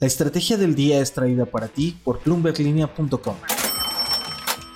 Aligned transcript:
La 0.00 0.06
estrategia 0.06 0.56
del 0.56 0.76
día 0.76 1.00
es 1.00 1.12
traída 1.12 1.44
para 1.44 1.66
ti 1.66 1.98
por 2.04 2.22
bloomberglinea.com. 2.22 3.34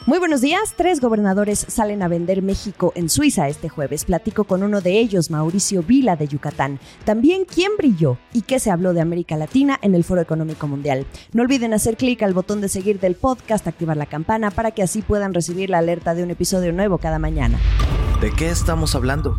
Muy 0.04 0.18
buenos 0.18 0.40
días. 0.40 0.74
Tres 0.76 1.00
gobernadores 1.00 1.64
salen 1.68 2.02
a 2.02 2.08
vender 2.08 2.42
México 2.42 2.92
en 2.96 3.08
Suiza 3.08 3.46
este 3.46 3.68
jueves. 3.68 4.04
Platico 4.04 4.42
con 4.42 4.64
uno 4.64 4.80
de 4.80 4.98
ellos, 4.98 5.30
Mauricio 5.30 5.84
Vila 5.84 6.16
de 6.16 6.26
Yucatán. 6.26 6.80
También 7.04 7.44
quién 7.44 7.70
brilló 7.78 8.18
y 8.32 8.42
qué 8.42 8.58
se 8.58 8.72
habló 8.72 8.94
de 8.94 9.00
América 9.00 9.36
Latina 9.36 9.78
en 9.80 9.94
el 9.94 10.02
Foro 10.02 10.20
Económico 10.20 10.66
Mundial. 10.66 11.06
No 11.32 11.44
olviden 11.44 11.72
hacer 11.72 11.96
clic 11.96 12.20
al 12.24 12.34
botón 12.34 12.60
de 12.60 12.68
seguir 12.68 12.98
del 12.98 13.14
podcast, 13.14 13.68
activar 13.68 13.96
la 13.96 14.06
campana 14.06 14.50
para 14.50 14.72
que 14.72 14.82
así 14.82 15.02
puedan 15.02 15.34
recibir 15.34 15.70
la 15.70 15.78
alerta 15.78 16.16
de 16.16 16.24
un 16.24 16.32
episodio 16.32 16.72
nuevo 16.72 16.98
cada 16.98 17.20
mañana. 17.20 17.60
¿De 18.20 18.32
qué 18.32 18.50
estamos 18.50 18.96
hablando? 18.96 19.36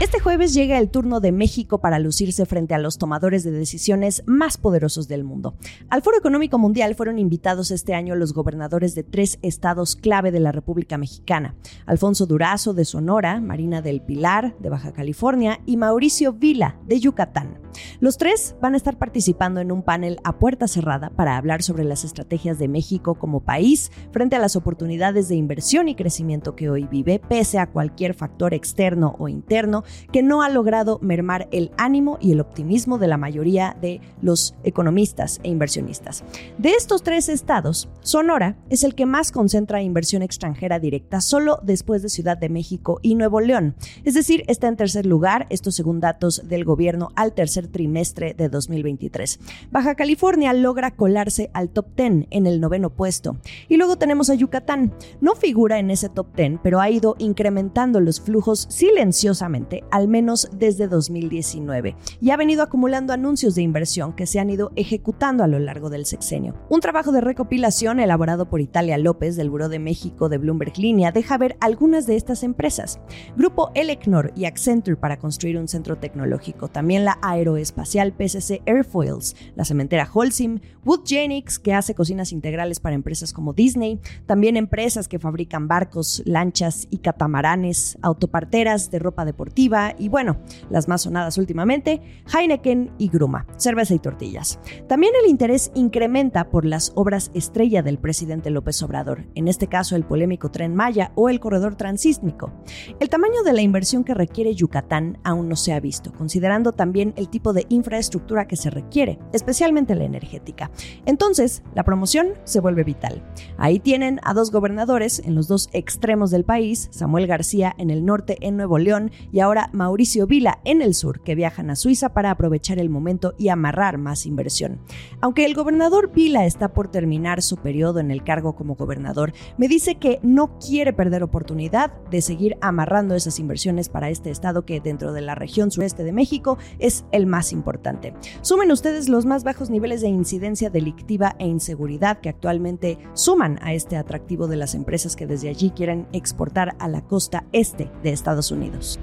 Este 0.00 0.18
jueves 0.18 0.54
llega 0.54 0.78
el 0.78 0.88
turno 0.88 1.20
de 1.20 1.30
México 1.30 1.78
para 1.78 1.98
lucirse 1.98 2.46
frente 2.46 2.74
a 2.74 2.78
los 2.78 2.96
tomadores 2.96 3.44
de 3.44 3.50
decisiones 3.50 4.22
más 4.26 4.56
poderosos 4.56 5.08
del 5.08 5.24
mundo. 5.24 5.54
Al 5.90 6.00
Foro 6.00 6.16
Económico 6.16 6.58
Mundial 6.58 6.94
fueron 6.94 7.18
invitados 7.18 7.70
este 7.70 7.94
año 7.94 8.14
los 8.14 8.32
gobernadores 8.32 8.94
de 8.94 9.02
tres 9.02 9.38
estados 9.42 9.96
clave 9.96 10.30
de 10.30 10.40
la 10.40 10.52
República 10.52 10.96
Mexicana, 10.96 11.54
Alfonso 11.84 12.24
Durazo 12.24 12.72
de 12.72 12.86
Sonora, 12.86 13.40
Marina 13.40 13.82
del 13.82 14.00
Pilar 14.00 14.54
de 14.58 14.70
Baja 14.70 14.92
California 14.92 15.60
y 15.66 15.76
Mauricio 15.76 16.32
Vila 16.32 16.76
de 16.86 17.00
Yucatán. 17.00 17.58
Los 18.00 18.18
tres 18.18 18.54
van 18.60 18.74
a 18.74 18.76
estar 18.76 18.98
participando 18.98 19.60
en 19.60 19.72
un 19.72 19.82
panel 19.82 20.18
a 20.24 20.38
puerta 20.38 20.68
cerrada 20.68 21.10
para 21.10 21.36
hablar 21.36 21.62
sobre 21.62 21.84
las 21.84 22.04
estrategias 22.04 22.58
de 22.58 22.68
México 22.68 23.14
como 23.14 23.40
país 23.40 23.90
frente 24.12 24.36
a 24.36 24.38
las 24.38 24.56
oportunidades 24.56 25.28
de 25.28 25.36
inversión 25.36 25.88
y 25.88 25.94
crecimiento 25.94 26.56
que 26.56 26.70
hoy 26.70 26.86
vive, 26.86 27.18
pese 27.18 27.58
a 27.58 27.66
cualquier 27.66 28.14
factor 28.14 28.54
externo 28.54 29.16
o 29.18 29.28
interno 29.28 29.84
que 30.12 30.22
no 30.22 30.42
ha 30.42 30.48
logrado 30.48 30.98
mermar 31.02 31.48
el 31.52 31.70
ánimo 31.76 32.18
y 32.20 32.32
el 32.32 32.40
optimismo 32.40 32.98
de 32.98 33.08
la 33.08 33.16
mayoría 33.16 33.76
de 33.80 34.00
los 34.22 34.54
economistas 34.64 35.40
e 35.42 35.48
inversionistas. 35.48 36.24
De 36.58 36.70
estos 36.70 37.02
tres 37.02 37.28
estados, 37.28 37.88
Sonora 38.00 38.56
es 38.68 38.84
el 38.84 38.94
que 38.94 39.06
más 39.06 39.32
concentra 39.32 39.82
inversión 39.82 40.22
extranjera 40.22 40.78
directa, 40.78 41.20
solo 41.20 41.60
después 41.62 42.02
de 42.02 42.08
Ciudad 42.08 42.36
de 42.36 42.48
México 42.48 42.98
y 43.02 43.14
Nuevo 43.14 43.40
León. 43.40 43.74
Es 44.04 44.14
decir, 44.14 44.44
está 44.46 44.68
en 44.68 44.76
tercer 44.76 45.06
lugar, 45.06 45.46
esto 45.50 45.70
según 45.70 46.00
datos 46.00 46.42
del 46.48 46.64
gobierno 46.64 47.10
al 47.16 47.32
tercer 47.32 47.69
trimestre 47.70 48.34
de 48.34 48.48
2023. 48.48 49.40
Baja 49.70 49.94
California 49.94 50.52
logra 50.52 50.90
colarse 50.90 51.50
al 51.54 51.70
top 51.70 51.86
10 51.96 52.26
en 52.30 52.46
el 52.46 52.60
noveno 52.60 52.90
puesto. 52.90 53.36
Y 53.68 53.76
luego 53.76 53.96
tenemos 53.96 54.30
a 54.30 54.34
Yucatán. 54.34 54.94
No 55.20 55.34
figura 55.34 55.78
en 55.78 55.90
ese 55.90 56.08
top 56.08 56.34
10, 56.36 56.60
pero 56.62 56.80
ha 56.80 56.90
ido 56.90 57.16
incrementando 57.18 58.00
los 58.00 58.20
flujos 58.20 58.66
silenciosamente, 58.70 59.84
al 59.90 60.08
menos 60.08 60.48
desde 60.52 60.88
2019, 60.88 61.96
y 62.20 62.30
ha 62.30 62.36
venido 62.36 62.62
acumulando 62.62 63.12
anuncios 63.12 63.54
de 63.54 63.62
inversión 63.62 64.14
que 64.14 64.26
se 64.26 64.40
han 64.40 64.50
ido 64.50 64.72
ejecutando 64.76 65.44
a 65.44 65.46
lo 65.46 65.58
largo 65.58 65.90
del 65.90 66.06
sexenio. 66.06 66.54
Un 66.68 66.80
trabajo 66.80 67.12
de 67.12 67.20
recopilación 67.20 68.00
elaborado 68.00 68.48
por 68.48 68.60
Italia 68.60 68.98
López 68.98 69.36
del 69.36 69.50
Buró 69.50 69.68
de 69.68 69.78
México 69.78 70.28
de 70.28 70.38
Bloomberg 70.38 70.76
Línea 70.78 71.12
deja 71.12 71.38
ver 71.38 71.56
algunas 71.60 72.06
de 72.06 72.16
estas 72.16 72.42
empresas. 72.42 73.00
Grupo 73.36 73.70
Elecnor 73.74 74.32
y 74.34 74.44
Accenture 74.44 74.96
para 74.96 75.18
construir 75.18 75.58
un 75.58 75.68
centro 75.68 75.96
tecnológico. 75.96 76.68
También 76.68 77.04
la 77.04 77.18
Aero 77.22 77.56
espacial 77.60 78.12
PCC 78.12 78.62
Airfoils, 78.66 79.36
la 79.54 79.64
cementera 79.64 80.08
Holcim, 80.12 80.60
Woodgenics, 80.84 81.58
que 81.58 81.74
hace 81.74 81.94
cocinas 81.94 82.32
integrales 82.32 82.80
para 82.80 82.94
empresas 82.94 83.32
como 83.32 83.52
Disney, 83.52 84.00
también 84.26 84.56
empresas 84.56 85.08
que 85.08 85.18
fabrican 85.18 85.68
barcos, 85.68 86.22
lanchas 86.24 86.86
y 86.90 86.98
catamaranes, 86.98 87.98
autoparteras 88.02 88.90
de 88.90 88.98
ropa 88.98 89.24
deportiva 89.24 89.94
y 89.98 90.08
bueno, 90.08 90.38
las 90.70 90.88
más 90.88 91.02
sonadas 91.02 91.38
últimamente, 91.38 92.02
Heineken 92.32 92.92
y 92.98 93.08
Gruma, 93.08 93.46
cerveza 93.56 93.94
y 93.94 93.98
tortillas. 93.98 94.58
También 94.88 95.12
el 95.22 95.30
interés 95.30 95.70
incrementa 95.74 96.50
por 96.50 96.64
las 96.64 96.92
obras 96.94 97.30
estrella 97.34 97.82
del 97.82 97.98
presidente 97.98 98.50
López 98.50 98.82
Obrador, 98.82 99.26
en 99.34 99.48
este 99.48 99.66
caso 99.66 99.96
el 99.96 100.04
polémico 100.04 100.50
tren 100.50 100.74
Maya 100.74 101.12
o 101.14 101.28
el 101.28 101.40
corredor 101.40 101.76
transísmico. 101.76 102.52
El 102.98 103.08
tamaño 103.08 103.42
de 103.42 103.52
la 103.52 103.62
inversión 103.62 104.04
que 104.04 104.14
requiere 104.14 104.54
Yucatán 104.54 105.18
aún 105.24 105.48
no 105.48 105.56
se 105.56 105.72
ha 105.72 105.80
visto, 105.80 106.12
considerando 106.12 106.72
también 106.72 107.14
el 107.16 107.28
tipo 107.28 107.39
de 107.40 107.66
infraestructura 107.70 108.46
que 108.46 108.56
se 108.56 108.70
requiere, 108.70 109.18
especialmente 109.32 109.94
la 109.94 110.04
energética. 110.04 110.70
Entonces, 111.06 111.62
la 111.74 111.84
promoción 111.84 112.34
se 112.44 112.60
vuelve 112.60 112.84
vital. 112.84 113.22
Ahí 113.56 113.78
tienen 113.78 114.20
a 114.22 114.34
dos 114.34 114.50
gobernadores 114.50 115.20
en 115.24 115.34
los 115.34 115.48
dos 115.48 115.68
extremos 115.72 116.30
del 116.30 116.44
país, 116.44 116.88
Samuel 116.92 117.26
García 117.26 117.74
en 117.78 117.90
el 117.90 118.04
norte 118.04 118.36
en 118.40 118.56
Nuevo 118.56 118.78
León 118.78 119.10
y 119.32 119.40
ahora 119.40 119.70
Mauricio 119.72 120.26
Vila 120.26 120.60
en 120.64 120.82
el 120.82 120.94
sur, 120.94 121.22
que 121.22 121.34
viajan 121.34 121.70
a 121.70 121.76
Suiza 121.76 122.10
para 122.10 122.30
aprovechar 122.30 122.78
el 122.78 122.90
momento 122.90 123.34
y 123.38 123.48
amarrar 123.48 123.98
más 123.98 124.26
inversión. 124.26 124.80
Aunque 125.20 125.46
el 125.46 125.54
gobernador 125.54 126.12
Vila 126.12 126.44
está 126.44 126.72
por 126.72 126.88
terminar 126.88 127.42
su 127.42 127.56
periodo 127.56 128.00
en 128.00 128.10
el 128.10 128.22
cargo 128.22 128.54
como 128.54 128.74
gobernador, 128.74 129.32
me 129.56 129.68
dice 129.68 129.96
que 129.96 130.20
no 130.22 130.58
quiere 130.58 130.92
perder 130.92 131.22
oportunidad 131.22 131.92
de 132.10 132.20
seguir 132.20 132.56
amarrando 132.60 133.14
esas 133.14 133.38
inversiones 133.38 133.88
para 133.88 134.10
este 134.10 134.30
estado 134.30 134.64
que 134.64 134.80
dentro 134.80 135.12
de 135.12 135.20
la 135.20 135.34
región 135.34 135.70
sureste 135.70 136.04
de 136.04 136.12
México 136.12 136.58
es 136.78 137.04
el 137.12 137.26
más 137.30 137.52
importante. 137.52 138.12
Sumen 138.42 138.70
ustedes 138.70 139.08
los 139.08 139.24
más 139.24 139.44
bajos 139.44 139.70
niveles 139.70 140.02
de 140.02 140.08
incidencia 140.08 140.68
delictiva 140.68 141.36
e 141.38 141.46
inseguridad 141.46 142.20
que 142.20 142.28
actualmente 142.28 142.98
suman 143.14 143.58
a 143.62 143.72
este 143.72 143.96
atractivo 143.96 144.48
de 144.48 144.56
las 144.56 144.74
empresas 144.74 145.16
que 145.16 145.26
desde 145.26 145.48
allí 145.48 145.70
quieren 145.70 146.06
exportar 146.12 146.76
a 146.78 146.88
la 146.88 147.02
costa 147.02 147.44
este 147.52 147.90
de 148.02 148.12
Estados 148.12 148.50
Unidos. 148.50 149.00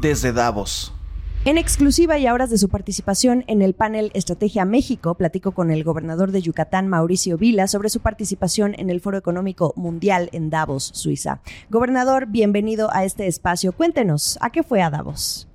Desde 0.00 0.32
Davos. 0.32 0.92
En 1.46 1.58
exclusiva 1.58 2.18
y 2.18 2.26
a 2.26 2.34
horas 2.34 2.50
de 2.50 2.58
su 2.58 2.68
participación 2.68 3.44
en 3.46 3.62
el 3.62 3.72
panel 3.72 4.10
Estrategia 4.14 4.64
México, 4.64 5.14
platico 5.14 5.52
con 5.52 5.70
el 5.70 5.84
gobernador 5.84 6.32
de 6.32 6.42
Yucatán, 6.42 6.88
Mauricio 6.88 7.38
Vila, 7.38 7.68
sobre 7.68 7.88
su 7.88 8.00
participación 8.00 8.74
en 8.76 8.90
el 8.90 9.00
Foro 9.00 9.16
Económico 9.16 9.72
Mundial 9.76 10.28
en 10.32 10.50
Davos, 10.50 10.90
Suiza. 10.92 11.40
Gobernador, 11.70 12.26
bienvenido 12.26 12.92
a 12.92 13.04
este 13.04 13.28
espacio. 13.28 13.70
Cuéntenos, 13.70 14.38
¿a 14.40 14.50
qué 14.50 14.64
fue 14.64 14.82
a 14.82 14.90
Davos? 14.90 15.46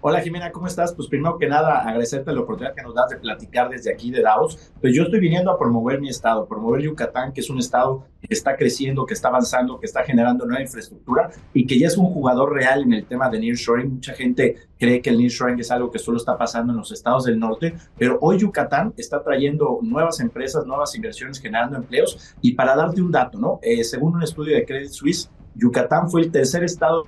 Hola 0.00 0.20
Jimena, 0.20 0.52
¿cómo 0.52 0.68
estás? 0.68 0.94
Pues 0.94 1.08
primero 1.08 1.38
que 1.38 1.48
nada, 1.48 1.80
agradecerte 1.80 2.32
la 2.32 2.42
oportunidad 2.42 2.72
que 2.72 2.82
nos 2.82 2.94
das 2.94 3.08
de 3.10 3.16
platicar 3.16 3.68
desde 3.68 3.92
aquí 3.92 4.12
de 4.12 4.22
Davos. 4.22 4.70
Pues 4.80 4.94
yo 4.94 5.02
estoy 5.02 5.18
viniendo 5.18 5.50
a 5.50 5.58
promover 5.58 6.00
mi 6.00 6.08
estado, 6.08 6.46
promover 6.46 6.82
Yucatán, 6.82 7.32
que 7.32 7.40
es 7.40 7.50
un 7.50 7.58
estado 7.58 8.06
que 8.20 8.32
está 8.32 8.56
creciendo, 8.56 9.04
que 9.06 9.14
está 9.14 9.26
avanzando, 9.26 9.80
que 9.80 9.86
está 9.86 10.04
generando 10.04 10.46
nueva 10.46 10.62
infraestructura 10.62 11.30
y 11.52 11.66
que 11.66 11.80
ya 11.80 11.88
es 11.88 11.96
un 11.96 12.06
jugador 12.12 12.52
real 12.52 12.82
en 12.82 12.92
el 12.92 13.06
tema 13.06 13.28
de 13.28 13.40
nearshoring. 13.40 13.94
Mucha 13.94 14.14
gente 14.14 14.68
cree 14.78 15.02
que 15.02 15.10
el 15.10 15.18
nearshoring 15.18 15.58
es 15.58 15.72
algo 15.72 15.90
que 15.90 15.98
solo 15.98 16.18
está 16.18 16.38
pasando 16.38 16.72
en 16.72 16.76
los 16.78 16.92
estados 16.92 17.24
del 17.24 17.36
norte, 17.36 17.74
pero 17.96 18.18
hoy 18.20 18.38
Yucatán 18.38 18.94
está 18.96 19.24
trayendo 19.24 19.80
nuevas 19.82 20.20
empresas, 20.20 20.64
nuevas 20.64 20.94
inversiones, 20.94 21.40
generando 21.40 21.76
empleos. 21.76 22.36
Y 22.40 22.52
para 22.52 22.76
darte 22.76 23.02
un 23.02 23.10
dato, 23.10 23.36
¿no? 23.36 23.58
Eh, 23.62 23.82
según 23.82 24.14
un 24.14 24.22
estudio 24.22 24.54
de 24.54 24.64
Credit 24.64 24.90
Suisse, 24.90 25.28
Yucatán 25.56 26.08
fue 26.08 26.20
el 26.20 26.30
tercer 26.30 26.62
estado 26.62 27.04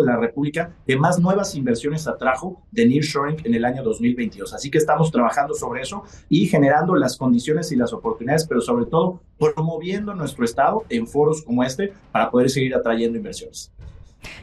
de 0.00 0.06
la 0.06 0.16
República 0.16 0.74
que 0.86 0.96
más 0.96 1.18
nuevas 1.18 1.54
inversiones 1.54 2.06
atrajo 2.06 2.62
de 2.70 2.86
nearshoring 2.86 3.36
en 3.44 3.54
el 3.54 3.64
año 3.64 3.82
2022. 3.82 4.54
Así 4.54 4.70
que 4.70 4.78
estamos 4.78 5.10
trabajando 5.10 5.54
sobre 5.54 5.82
eso 5.82 6.04
y 6.28 6.46
generando 6.46 6.94
las 6.94 7.16
condiciones 7.16 7.72
y 7.72 7.76
las 7.76 7.92
oportunidades, 7.92 8.46
pero 8.46 8.60
sobre 8.60 8.86
todo 8.86 9.20
promoviendo 9.38 10.14
nuestro 10.14 10.44
estado 10.44 10.84
en 10.88 11.06
foros 11.06 11.42
como 11.42 11.64
este 11.64 11.92
para 12.12 12.30
poder 12.30 12.50
seguir 12.50 12.74
atrayendo 12.74 13.18
inversiones. 13.18 13.73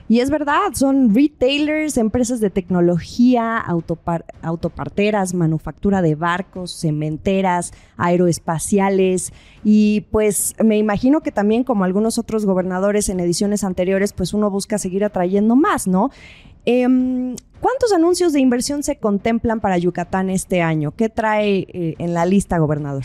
Y 0.08 0.20
es 0.20 0.30
verdad, 0.30 0.74
son 0.74 1.14
retailers, 1.14 1.98
empresas 1.98 2.40
de 2.40 2.50
tecnología, 2.50 3.58
autoparteras, 4.42 5.34
manufactura 5.34 6.02
de 6.02 6.16
barcos, 6.16 6.72
cementeras, 6.72 7.72
aeroespaciales. 7.98 9.34
Y 9.64 10.02
pues 10.12 10.56
me 10.64 10.78
imagino 10.78 11.22
que 11.22 11.32
también 11.32 11.64
como 11.64 11.84
algunos 11.84 12.18
otros 12.18 12.46
gobernadores 12.46 13.10
en 13.10 13.20
ediciones 13.20 13.64
anteriores, 13.64 14.14
pues 14.14 14.34
uno 14.34 14.50
busca 14.50 14.78
seguir 14.78 15.04
atrayendo 15.04 15.56
más, 15.56 15.88
¿no? 15.88 16.12
Em, 16.66 17.36
¿Cuántos 17.60 17.94
anuncios 17.94 18.34
de 18.34 18.40
inversión 18.40 18.82
se 18.82 18.98
contemplan 18.98 19.60
para 19.60 19.78
Yucatán 19.78 20.30
este 20.30 20.62
año? 20.62 20.92
¿Qué 20.96 21.10
trae 21.10 21.68
eh, 21.70 21.96
en 22.00 22.14
la 22.14 22.26
lista, 22.26 22.58
gobernador? 22.58 23.04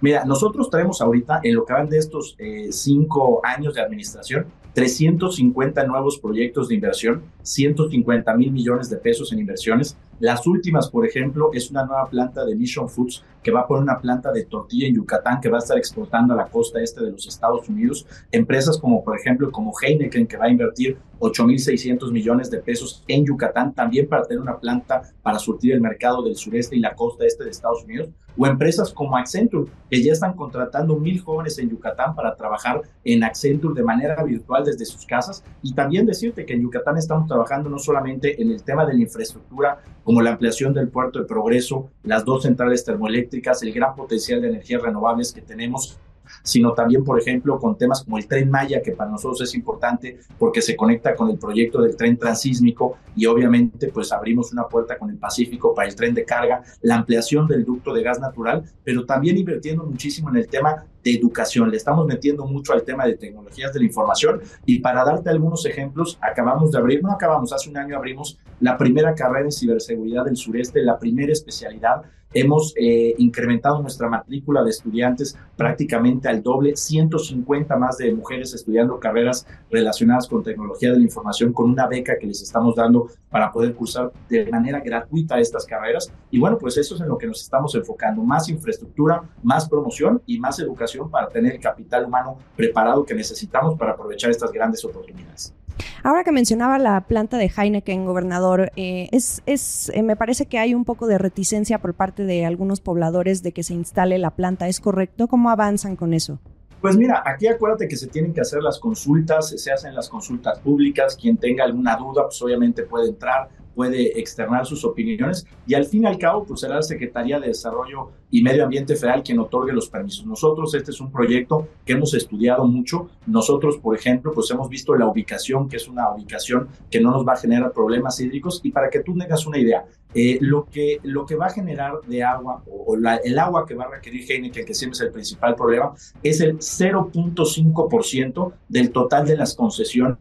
Mira, 0.00 0.24
nosotros 0.24 0.70
traemos 0.70 1.02
ahorita, 1.02 1.40
en 1.42 1.54
lo 1.56 1.66
que 1.66 1.72
van 1.72 1.88
de 1.88 1.98
estos 1.98 2.36
eh, 2.38 2.68
cinco 2.70 3.40
años 3.44 3.74
de 3.74 3.82
administración, 3.82 4.46
350 4.74 5.84
nuevos 5.84 6.18
proyectos 6.18 6.68
de 6.68 6.74
inversión, 6.74 7.22
150 7.42 8.34
mil 8.34 8.52
millones 8.52 8.88
de 8.90 8.96
pesos 8.96 9.32
en 9.32 9.40
inversiones. 9.40 9.96
Las 10.20 10.46
últimas, 10.46 10.90
por 10.90 11.06
ejemplo, 11.06 11.50
es 11.52 11.70
una 11.70 11.84
nueva 11.84 12.08
planta 12.08 12.44
de 12.44 12.54
Mission 12.54 12.88
Foods 12.88 13.24
que 13.42 13.50
va 13.50 13.60
a 13.60 13.66
poner 13.66 13.84
una 13.84 14.00
planta 14.00 14.32
de 14.32 14.44
tortilla 14.44 14.88
en 14.88 14.94
Yucatán 14.96 15.40
que 15.40 15.48
va 15.48 15.58
a 15.58 15.60
estar 15.60 15.78
exportando 15.78 16.34
a 16.34 16.36
la 16.36 16.46
costa 16.46 16.80
este 16.80 17.02
de 17.02 17.12
los 17.12 17.26
Estados 17.26 17.68
Unidos. 17.68 18.06
Empresas 18.32 18.78
como, 18.78 19.02
por 19.04 19.18
ejemplo, 19.18 19.50
como 19.50 19.72
Heineken 19.80 20.26
que 20.26 20.36
va 20.36 20.46
a 20.46 20.50
invertir 20.50 20.98
8.600 21.20 22.10
millones 22.10 22.50
de 22.50 22.58
pesos 22.58 23.04
en 23.08 23.24
Yucatán 23.24 23.74
también 23.74 24.08
para 24.08 24.24
tener 24.24 24.40
una 24.40 24.58
planta 24.58 25.02
para 25.22 25.38
surtir 25.38 25.72
el 25.72 25.80
mercado 25.80 26.22
del 26.22 26.36
sureste 26.36 26.76
y 26.76 26.80
la 26.80 26.94
costa 26.94 27.24
este 27.24 27.44
de 27.44 27.50
Estados 27.50 27.84
Unidos. 27.84 28.08
O 28.38 28.46
empresas 28.46 28.92
como 28.92 29.16
Accenture 29.16 29.70
que 29.90 30.02
ya 30.02 30.12
están 30.12 30.34
contratando 30.34 30.96
mil 30.96 31.20
jóvenes 31.20 31.58
en 31.58 31.68
Yucatán 31.68 32.14
para 32.14 32.36
trabajar 32.36 32.82
en 33.04 33.24
Accenture 33.24 33.74
de 33.74 33.82
manera 33.82 34.22
virtual 34.22 34.64
desde 34.64 34.84
sus 34.84 35.04
casas. 35.04 35.42
Y 35.62 35.74
también 35.74 36.06
decirte 36.06 36.46
que 36.46 36.54
en 36.54 36.62
Yucatán 36.62 36.96
estamos 36.96 37.26
trabajando 37.26 37.68
no 37.68 37.78
solamente 37.78 38.40
en 38.40 38.52
el 38.52 38.62
tema 38.62 38.86
de 38.86 38.94
la 38.94 39.00
infraestructura 39.00 39.80
como 40.04 40.22
la 40.22 40.30
ampliación 40.30 40.72
del 40.72 40.88
puerto 40.88 41.18
de 41.18 41.24
Progreso, 41.24 41.90
las 42.04 42.24
dos 42.24 42.44
centrales 42.44 42.84
termoeléctricas, 42.84 43.62
el 43.62 43.72
gran 43.72 43.94
potencial 43.94 44.40
de 44.40 44.48
energías 44.48 44.80
renovables 44.80 45.32
que 45.32 45.42
tenemos 45.42 45.98
sino 46.42 46.72
también, 46.72 47.04
por 47.04 47.20
ejemplo, 47.20 47.58
con 47.58 47.76
temas 47.76 48.04
como 48.04 48.18
el 48.18 48.26
tren 48.26 48.50
Maya, 48.50 48.82
que 48.82 48.92
para 48.92 49.10
nosotros 49.10 49.40
es 49.42 49.54
importante 49.54 50.18
porque 50.38 50.62
se 50.62 50.76
conecta 50.76 51.14
con 51.14 51.30
el 51.30 51.38
proyecto 51.38 51.82
del 51.82 51.96
tren 51.96 52.16
transísmico 52.16 52.98
y 53.16 53.26
obviamente 53.26 53.88
pues 53.88 54.12
abrimos 54.12 54.52
una 54.52 54.66
puerta 54.66 54.98
con 54.98 55.10
el 55.10 55.16
Pacífico 55.16 55.74
para 55.74 55.88
el 55.88 55.94
tren 55.94 56.14
de 56.14 56.24
carga, 56.24 56.62
la 56.82 56.96
ampliación 56.96 57.46
del 57.46 57.64
ducto 57.64 57.92
de 57.92 58.02
gas 58.02 58.20
natural, 58.20 58.64
pero 58.84 59.04
también 59.04 59.36
invirtiendo 59.36 59.84
muchísimo 59.84 60.30
en 60.30 60.36
el 60.36 60.48
tema 60.48 60.84
de 61.02 61.14
educación. 61.14 61.70
Le 61.70 61.76
estamos 61.76 62.06
metiendo 62.06 62.46
mucho 62.46 62.72
al 62.72 62.82
tema 62.82 63.06
de 63.06 63.16
tecnologías 63.16 63.72
de 63.72 63.80
la 63.80 63.86
información 63.86 64.40
y 64.66 64.78
para 64.80 65.04
darte 65.04 65.30
algunos 65.30 65.64
ejemplos, 65.66 66.18
acabamos 66.20 66.70
de 66.70 66.78
abrir, 66.78 67.02
no 67.02 67.12
acabamos, 67.12 67.52
hace 67.52 67.70
un 67.70 67.76
año 67.76 67.96
abrimos 67.96 68.38
la 68.60 68.76
primera 68.76 69.14
carrera 69.14 69.46
en 69.46 69.52
ciberseguridad 69.52 70.24
del 70.24 70.36
sureste, 70.36 70.82
la 70.82 70.98
primera 70.98 71.32
especialidad 71.32 72.02
Hemos 72.34 72.74
eh, 72.76 73.14
incrementado 73.16 73.80
nuestra 73.80 74.06
matrícula 74.08 74.62
de 74.62 74.70
estudiantes 74.70 75.36
prácticamente 75.56 76.28
al 76.28 76.42
doble, 76.42 76.76
150 76.76 77.74
más 77.76 77.96
de 77.96 78.12
mujeres 78.12 78.52
estudiando 78.52 79.00
carreras 79.00 79.46
relacionadas 79.70 80.28
con 80.28 80.42
tecnología 80.42 80.92
de 80.92 80.98
la 80.98 81.04
información, 81.04 81.54
con 81.54 81.70
una 81.70 81.86
beca 81.86 82.18
que 82.18 82.26
les 82.26 82.42
estamos 82.42 82.76
dando 82.76 83.08
para 83.30 83.50
poder 83.50 83.74
cursar 83.74 84.12
de 84.28 84.44
manera 84.50 84.80
gratuita 84.80 85.40
estas 85.40 85.64
carreras. 85.64 86.12
Y 86.30 86.38
bueno, 86.38 86.58
pues 86.58 86.76
eso 86.76 86.96
es 86.96 87.00
en 87.00 87.08
lo 87.08 87.16
que 87.16 87.26
nos 87.26 87.40
estamos 87.40 87.74
enfocando, 87.74 88.22
más 88.22 88.48
infraestructura, 88.50 89.22
más 89.42 89.66
promoción 89.66 90.22
y 90.26 90.38
más 90.38 90.60
educación 90.60 91.10
para 91.10 91.28
tener 91.28 91.54
el 91.54 91.60
capital 91.60 92.04
humano 92.04 92.38
preparado 92.54 93.04
que 93.06 93.14
necesitamos 93.14 93.78
para 93.78 93.92
aprovechar 93.92 94.30
estas 94.30 94.52
grandes 94.52 94.84
oportunidades. 94.84 95.54
Ahora 96.02 96.24
que 96.24 96.32
mencionaba 96.32 96.78
la 96.78 97.00
planta 97.02 97.38
de 97.38 97.50
Heineken, 97.54 98.04
gobernador, 98.04 98.72
eh, 98.76 99.08
es, 99.12 99.42
es 99.46 99.90
eh, 99.94 100.02
me 100.02 100.16
parece 100.16 100.46
que 100.46 100.58
hay 100.58 100.74
un 100.74 100.84
poco 100.84 101.06
de 101.06 101.18
reticencia 101.18 101.78
por 101.78 101.94
parte 101.94 102.24
de 102.24 102.44
algunos 102.44 102.80
pobladores 102.80 103.42
de 103.42 103.52
que 103.52 103.62
se 103.62 103.74
instale 103.74 104.18
la 104.18 104.30
planta. 104.30 104.68
¿Es 104.68 104.80
correcto? 104.80 105.28
¿Cómo 105.28 105.50
avanzan 105.50 105.96
con 105.96 106.14
eso? 106.14 106.38
Pues 106.80 106.96
mira, 106.96 107.22
aquí 107.26 107.48
acuérdate 107.48 107.88
que 107.88 107.96
se 107.96 108.06
tienen 108.06 108.32
que 108.32 108.40
hacer 108.40 108.62
las 108.62 108.78
consultas, 108.78 109.48
se 109.48 109.72
hacen 109.72 109.94
las 109.94 110.08
consultas 110.08 110.60
públicas, 110.60 111.16
quien 111.20 111.36
tenga 111.36 111.64
alguna 111.64 111.96
duda, 111.96 112.24
pues 112.24 112.40
obviamente 112.40 112.84
puede 112.84 113.08
entrar, 113.08 113.48
puede 113.78 114.18
externar 114.18 114.66
sus 114.66 114.84
opiniones 114.84 115.46
y 115.64 115.74
al 115.74 115.84
fin 115.84 116.02
y 116.02 116.06
al 116.06 116.18
cabo 116.18 116.44
pues 116.44 116.58
será 116.58 116.74
la 116.74 116.82
Secretaría 116.82 117.38
de 117.38 117.46
Desarrollo 117.46 118.10
y 118.28 118.42
Medio 118.42 118.64
Ambiente 118.64 118.96
Federal 118.96 119.22
quien 119.22 119.38
otorgue 119.38 119.72
los 119.72 119.88
permisos. 119.88 120.26
Nosotros, 120.26 120.74
este 120.74 120.90
es 120.90 121.00
un 121.00 121.12
proyecto 121.12 121.68
que 121.84 121.92
hemos 121.92 122.12
estudiado 122.12 122.66
mucho. 122.66 123.08
Nosotros, 123.28 123.78
por 123.78 123.94
ejemplo, 123.94 124.32
pues 124.34 124.50
hemos 124.50 124.68
visto 124.68 124.96
la 124.96 125.06
ubicación, 125.06 125.68
que 125.68 125.76
es 125.76 125.86
una 125.86 126.12
ubicación 126.12 126.66
que 126.90 127.00
no 127.00 127.12
nos 127.12 127.24
va 127.24 127.34
a 127.34 127.36
generar 127.36 127.70
problemas 127.70 128.18
hídricos 128.18 128.60
y 128.64 128.72
para 128.72 128.90
que 128.90 128.98
tú 129.04 129.16
tengas 129.16 129.46
una 129.46 129.58
idea, 129.58 129.84
eh, 130.12 130.38
lo, 130.40 130.64
que, 130.64 130.98
lo 131.04 131.24
que 131.24 131.36
va 131.36 131.46
a 131.46 131.50
generar 131.50 132.00
de 132.04 132.24
agua 132.24 132.64
o, 132.66 132.96
el 132.96 133.38
agua 133.38 133.64
que 133.64 133.76
va 133.76 133.84
a 133.84 133.90
requerir 133.90 134.28
Heineken, 134.28 134.66
que 134.66 134.74
siempre 134.74 134.96
es 134.96 135.02
el 135.02 135.12
principal 135.12 135.54
problema, 135.54 135.92
es 136.20 136.40
el 136.40 136.58
0.5% 136.58 138.52
del 138.68 138.90
total 138.90 139.24
de 139.24 139.36
las 139.36 139.54
concesiones 139.54 140.18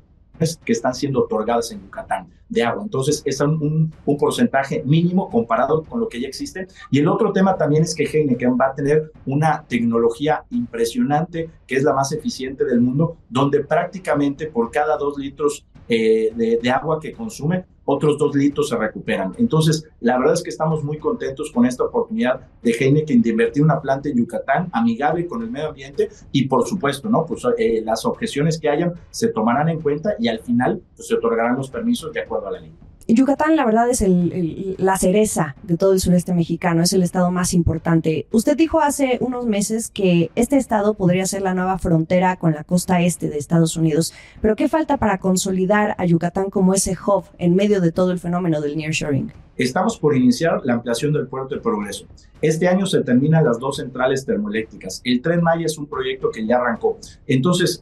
que 0.63 0.71
están 0.71 0.93
siendo 0.93 1.23
otorgadas 1.23 1.71
en 1.71 1.81
Yucatán 1.81 2.27
de 2.49 2.63
agua. 2.63 2.83
Entonces, 2.83 3.21
es 3.25 3.39
un, 3.41 3.93
porcentaje 4.19 4.83
mínimo 4.85 5.29
comparado 5.29 5.83
con 5.83 5.99
lo 5.99 6.07
que 6.07 6.19
ya 6.21 6.27
existe. 6.27 6.67
Y 6.91 6.99
el 6.99 7.07
otro 7.07 7.31
tema 7.31 7.57
también 7.57 7.83
es 7.83 7.93
que 7.93 8.05
Heineken 8.05 8.57
va 8.59 8.67
a 8.67 8.75
tener 8.75 9.11
una 9.25 9.63
tecnología 9.67 10.43
impresionante, 10.49 11.49
que 11.65 11.75
es 11.75 11.83
la 11.83 11.93
más 11.93 12.11
eficiente 12.11 12.65
del 12.65 12.81
mundo, 12.81 13.17
donde 13.29 13.63
prácticamente 13.63 14.47
por 14.47 14.71
cada 14.71 14.97
dos 14.97 15.17
litros 15.17 15.65
eh, 15.89 16.31
de 16.35 16.69
agua 16.69 16.99
que 16.99 17.13
consume, 17.13 17.65
otros 17.89 18.17
dos 18.17 18.35
litros 18.35 18.67
se 18.69 18.75
recuperan. 18.75 19.33
Entonces, 19.37 19.87
la 20.01 20.17
verdad 20.17 20.33
es 20.33 20.43
que 20.43 20.49
estamos 20.49 20.83
muy 20.83 20.99
contentos 20.99 21.51
con 21.51 21.65
esta 21.65 21.85
oportunidad 21.85 22.41
de 22.61 22.71
Heineken 22.71 23.21
de 23.21 23.29
invertir 23.29 23.63
una 23.63 23.81
planta 23.81 24.09
en 24.09 24.17
Yucatán 24.17 24.69
amigable 24.73 25.25
con 25.25 25.41
el 25.41 25.49
medio 25.49 25.69
ambiente 25.69 26.09
y, 26.33 26.47
por 26.47 26.67
supuesto, 26.67 27.09
¿no? 27.09 27.25
Pues 27.25 27.43
eh, 27.57 27.81
las 27.83 28.05
objeciones 28.05 28.59
que 28.59 28.69
hayan 28.69 28.93
se 29.09 29.29
tomarán 29.29 29.69
en 29.69 29.79
cuenta 29.79 30.15
y 30.19 30.27
al 30.27 30.39
final 30.39 30.81
pues, 30.95 31.07
se 31.07 31.15
otorgarán 31.15 31.55
los 31.55 31.69
permisos 31.69 32.11
de 32.11 32.19
acuerdo 32.19 32.47
a 32.47 32.51
la 32.51 32.59
ley. 32.59 32.73
Yucatán, 33.07 33.55
la 33.55 33.65
verdad, 33.65 33.89
es 33.89 34.03
la 34.05 34.97
cereza 34.97 35.55
de 35.63 35.77
todo 35.77 35.93
el 35.93 36.01
sureste 36.01 36.33
mexicano, 36.33 36.83
es 36.83 36.91
el 36.91 37.03
estado 37.03 37.31
más 37.31 37.53
importante. 37.53 38.27
Usted 38.31 38.57
dijo 38.57 38.81
hace 38.81 39.17
unos 39.21 39.45
meses 39.45 39.89
que 39.89 40.29
este 40.35 40.57
estado 40.57 40.93
podría 40.93 41.25
ser 41.25 41.41
la 41.41 41.53
nueva 41.53 41.77
frontera 41.77 42.35
con 42.35 42.53
la 42.53 42.65
costa 42.65 43.01
este 43.01 43.29
de 43.29 43.37
Estados 43.37 43.77
Unidos, 43.77 44.13
pero 44.41 44.57
¿qué 44.57 44.67
falta 44.67 44.97
para 44.97 45.19
consolidar 45.19 45.95
a 45.97 46.05
Yucatán 46.05 46.49
como 46.49 46.73
ese 46.73 46.97
hub 47.05 47.23
en 47.37 47.55
medio 47.55 47.79
de 47.79 47.93
todo 47.93 48.11
el 48.11 48.19
fenómeno 48.19 48.59
del 48.59 48.75
nearshoring? 48.75 49.31
Estamos 49.57 49.97
por 49.97 50.15
iniciar 50.15 50.61
la 50.65 50.73
ampliación 50.73 51.11
del 51.13 51.27
puerto 51.27 51.55
de 51.55 51.61
Progreso. 51.61 52.05
Este 52.43 52.67
año 52.67 52.85
se 52.85 53.01
terminan 53.01 53.43
las 53.43 53.57
dos 53.57 53.77
centrales 53.77 54.23
termoeléctricas. 54.23 55.01
El 55.03 55.19
Tren 55.19 55.41
Maya 55.41 55.65
es 55.65 55.79
un 55.79 55.87
proyecto 55.87 56.29
que 56.29 56.45
ya 56.45 56.57
arrancó. 56.57 56.99
Entonces, 57.25 57.79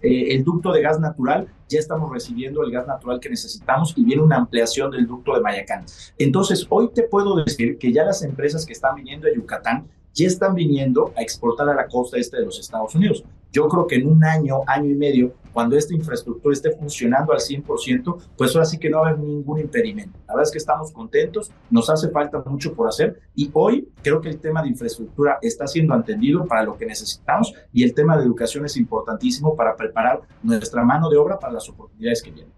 eh, 0.00 0.34
el 0.34 0.44
ducto 0.44 0.72
de 0.72 0.80
gas 0.80 0.98
natural, 0.98 1.46
ya 1.68 1.78
estamos 1.78 2.10
recibiendo 2.10 2.62
el 2.64 2.70
gas 2.72 2.86
natural 2.86 3.20
que 3.20 3.28
necesitamos 3.28 3.92
y 3.98 4.04
viene 4.04 4.22
una 4.22 4.36
ampliación 4.36 4.90
del 4.90 5.06
ducto 5.06 5.34
de 5.34 5.42
Mayacán. 5.42 5.84
Entonces, 6.16 6.66
hoy 6.70 6.88
te 6.94 7.02
puedo 7.02 7.44
decir 7.44 7.76
que 7.76 7.92
ya 7.92 8.04
las 8.04 8.22
empresas 8.22 8.64
que 8.64 8.72
están 8.72 8.94
viniendo 8.94 9.28
a 9.28 9.34
Yucatán 9.34 9.88
ya 10.14 10.26
están 10.26 10.54
viniendo 10.54 11.12
a 11.16 11.22
exportar 11.22 11.68
a 11.68 11.74
la 11.74 11.86
costa 11.86 12.16
este 12.16 12.38
de 12.38 12.46
los 12.46 12.58
Estados 12.58 12.94
Unidos. 12.94 13.24
Yo 13.52 13.68
creo 13.68 13.86
que 13.86 13.96
en 13.96 14.06
un 14.06 14.22
año, 14.24 14.60
año 14.66 14.90
y 14.90 14.94
medio, 14.94 15.34
cuando 15.52 15.76
esta 15.76 15.94
infraestructura 15.94 16.52
esté 16.52 16.70
funcionando 16.70 17.32
al 17.32 17.40
100%, 17.40 18.16
pues 18.36 18.54
ahora 18.54 18.64
sí 18.64 18.78
que 18.78 18.88
no 18.88 19.00
va 19.00 19.08
a 19.08 19.10
haber 19.10 19.20
ningún 19.20 19.58
impedimento. 19.58 20.16
La 20.28 20.34
verdad 20.34 20.44
es 20.44 20.52
que 20.52 20.58
estamos 20.58 20.92
contentos, 20.92 21.50
nos 21.70 21.90
hace 21.90 22.10
falta 22.10 22.40
mucho 22.46 22.72
por 22.74 22.88
hacer 22.88 23.20
y 23.34 23.50
hoy 23.52 23.88
creo 24.02 24.20
que 24.20 24.28
el 24.28 24.38
tema 24.38 24.62
de 24.62 24.68
infraestructura 24.68 25.38
está 25.42 25.66
siendo 25.66 25.94
entendido 25.94 26.44
para 26.44 26.62
lo 26.62 26.76
que 26.76 26.86
necesitamos 26.86 27.52
y 27.72 27.82
el 27.82 27.92
tema 27.92 28.16
de 28.16 28.24
educación 28.24 28.64
es 28.64 28.76
importantísimo 28.76 29.56
para 29.56 29.74
preparar 29.74 30.20
nuestra 30.42 30.84
mano 30.84 31.10
de 31.10 31.16
obra 31.16 31.38
para 31.38 31.54
las 31.54 31.68
oportunidades 31.68 32.22
que 32.22 32.30
vienen. 32.30 32.52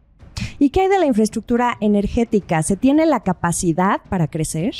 ¿Y 0.58 0.70
qué 0.70 0.82
hay 0.82 0.88
de 0.88 0.98
la 0.98 1.06
infraestructura 1.06 1.76
energética? 1.80 2.62
¿Se 2.62 2.76
tiene 2.76 3.06
la 3.06 3.20
capacidad 3.20 4.00
para 4.08 4.28
crecer? 4.28 4.74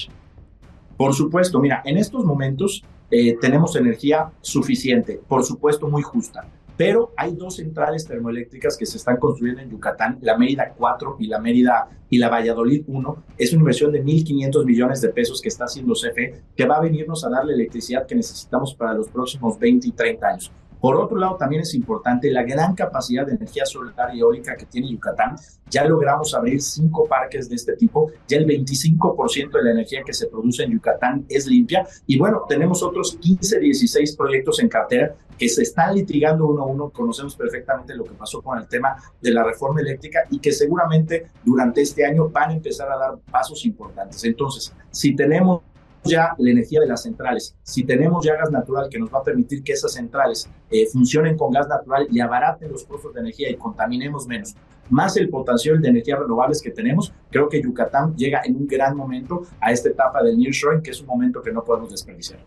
Por 0.97 1.15
supuesto, 1.15 1.59
mira, 1.59 1.83
en 1.85 1.97
estos 1.97 2.25
momentos 2.25 2.85
eh, 3.15 3.37
tenemos 3.39 3.77
energía 3.77 4.33
suficiente, 4.41 5.21
por 5.29 5.45
supuesto 5.45 5.87
muy 5.87 6.01
justa, 6.01 6.49
pero 6.79 7.13
hay 7.15 7.35
dos 7.35 7.57
centrales 7.57 8.07
termoeléctricas 8.07 8.75
que 8.79 8.87
se 8.87 8.97
están 8.97 9.19
construyendo 9.19 9.61
en 9.61 9.69
Yucatán, 9.69 10.19
la 10.23 10.39
Mérida 10.39 10.73
4 10.75 11.17
y 11.19 11.27
la 11.27 11.39
Mérida 11.39 11.91
y 12.09 12.17
la 12.17 12.31
Valladolid 12.31 12.85
1. 12.87 13.25
Es 13.37 13.53
una 13.53 13.61
inversión 13.61 13.93
de 13.93 14.03
1.500 14.03 14.65
millones 14.65 15.03
de 15.03 15.11
pesos 15.11 15.43
que 15.43 15.49
está 15.49 15.65
haciendo 15.67 15.93
CFE, 15.93 16.41
que 16.57 16.65
va 16.65 16.77
a 16.77 16.81
venirnos 16.81 17.23
a 17.23 17.29
dar 17.29 17.45
la 17.45 17.53
electricidad 17.53 18.07
que 18.07 18.15
necesitamos 18.15 18.75
para 18.75 18.95
los 18.95 19.09
próximos 19.09 19.59
20 19.59 19.89
y 19.89 19.93
30 19.93 20.27
años. 20.27 20.51
Por 20.83 20.97
otro 20.97 21.17
lado, 21.17 21.37
también 21.37 21.63
es 21.63 21.75
importante 21.75 22.29
la 22.29 22.43
gran 22.43 22.75
capacidad 22.75 23.25
de 23.25 23.35
energía 23.35 23.65
solar 23.65 24.13
y 24.13 24.19
eólica 24.19 24.57
que 24.57 24.67
tiene 24.67 24.91
Yucatán. 24.91 25.37
Ya 25.71 25.85
logramos 25.85 26.35
abrir 26.35 26.61
cinco 26.61 27.07
parques 27.07 27.49
de 27.49 27.55
este 27.55 27.77
tipo. 27.77 28.11
Ya 28.27 28.39
el 28.39 28.47
25% 28.49 29.53
de 29.53 29.63
la 29.63 29.71
energía 29.71 30.03
que 30.05 30.13
se 30.13 30.27
produce 30.27 30.65
en 30.65 30.73
Yucatán 30.73 31.25
es 31.29 31.47
limpia. 31.47 31.87
Y 32.05 32.19
bueno, 32.19 32.43
tenemos 32.49 32.83
otros 32.83 33.17
15, 33.21 33.61
16 33.61 34.17
proyectos 34.17 34.59
en 34.59 34.69
cartera 34.69 35.15
que 35.39 35.49
se 35.49 35.63
están 35.63 35.95
litigando 35.95 36.49
uno 36.49 36.63
a 36.65 36.67
uno. 36.67 36.91
Conocemos 36.91 37.37
perfectamente 37.37 37.95
lo 37.95 38.03
que 38.03 38.15
pasó 38.15 38.43
con 38.43 38.59
el 38.59 38.67
tema 38.67 38.97
de 39.21 39.31
la 39.31 39.45
reforma 39.45 39.81
eléctrica 39.81 40.25
y 40.33 40.41
que 40.41 40.51
seguramente 40.51 41.29
durante 41.45 41.83
este 41.83 42.05
año 42.05 42.29
van 42.29 42.51
a 42.51 42.55
empezar 42.55 42.91
a 42.91 42.99
dar 42.99 43.19
pasos 43.31 43.65
importantes. 43.65 44.25
Entonces, 44.25 44.75
si 44.91 45.15
tenemos 45.15 45.63
ya 46.05 46.35
la 46.39 46.51
energía 46.51 46.81
de 46.81 46.87
las 46.87 47.03
centrales, 47.03 47.57
si 47.63 47.85
tenemos 47.85 48.25
ya 48.25 48.37
gas 48.37 48.51
natural 48.51 48.89
que 48.91 48.99
nos 48.99 49.13
va 49.13 49.19
a 49.19 49.23
permitir 49.23 49.63
que 49.63 49.73
esas 49.73 49.93
centrales 49.93 50.49
eh, 50.71 50.87
funcionen 50.87 51.37
con 51.37 51.53
gas 51.53 51.69
natural 51.69 52.07
y 52.11 52.21
abaraten 52.21 52.73
los 52.73 52.85
costos 52.85 53.15
de 53.15 53.21
energía 53.21 53.51
y 53.51 53.57
contaminemos 53.57 54.27
menos, 54.27 54.55
más 54.91 55.17
el 55.17 55.29
potencial 55.29 55.81
de 55.81 55.89
energías 55.89 56.19
renovables 56.19 56.61
que 56.61 56.71
tenemos, 56.71 57.13
creo 57.31 57.49
que 57.49 57.63
Yucatán 57.63 58.15
llega 58.17 58.43
en 58.45 58.57
un 58.57 58.67
gran 58.67 58.97
momento 58.97 59.43
a 59.61 59.73
esta 59.73 59.89
etapa 59.89 60.23
del 60.23 60.39
nearshoring, 60.39 60.83
que 60.83 60.91
es 60.91 61.01
un 61.01 61.07
momento 61.07 61.41
que 61.41 61.53
no 61.53 61.65
podemos 61.65 61.91
desperdiciar. 61.91 62.41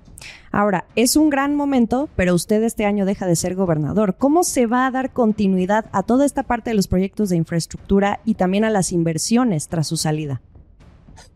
Ahora, 0.51 0.85
es 0.95 1.15
un 1.15 1.29
gran 1.29 1.55
momento, 1.55 2.07
pero 2.15 2.35
usted 2.35 2.62
este 2.63 2.85
año 2.85 3.05
deja 3.05 3.25
de 3.25 3.35
ser 3.35 3.55
gobernador. 3.55 4.15
¿Cómo 4.17 4.43
se 4.43 4.67
va 4.67 4.85
a 4.85 4.91
dar 4.91 5.12
continuidad 5.12 5.85
a 5.91 6.03
toda 6.03 6.25
esta 6.25 6.43
parte 6.43 6.69
de 6.69 6.75
los 6.75 6.88
proyectos 6.88 7.29
de 7.29 7.38
infraestructura 7.38 8.19
y 8.25 8.35
también 8.35 8.63
a 8.63 8.69
las 8.69 8.91
inversiones 8.91 9.67
tras 9.67 9.88
su 9.88 9.97
salida? 9.97 10.41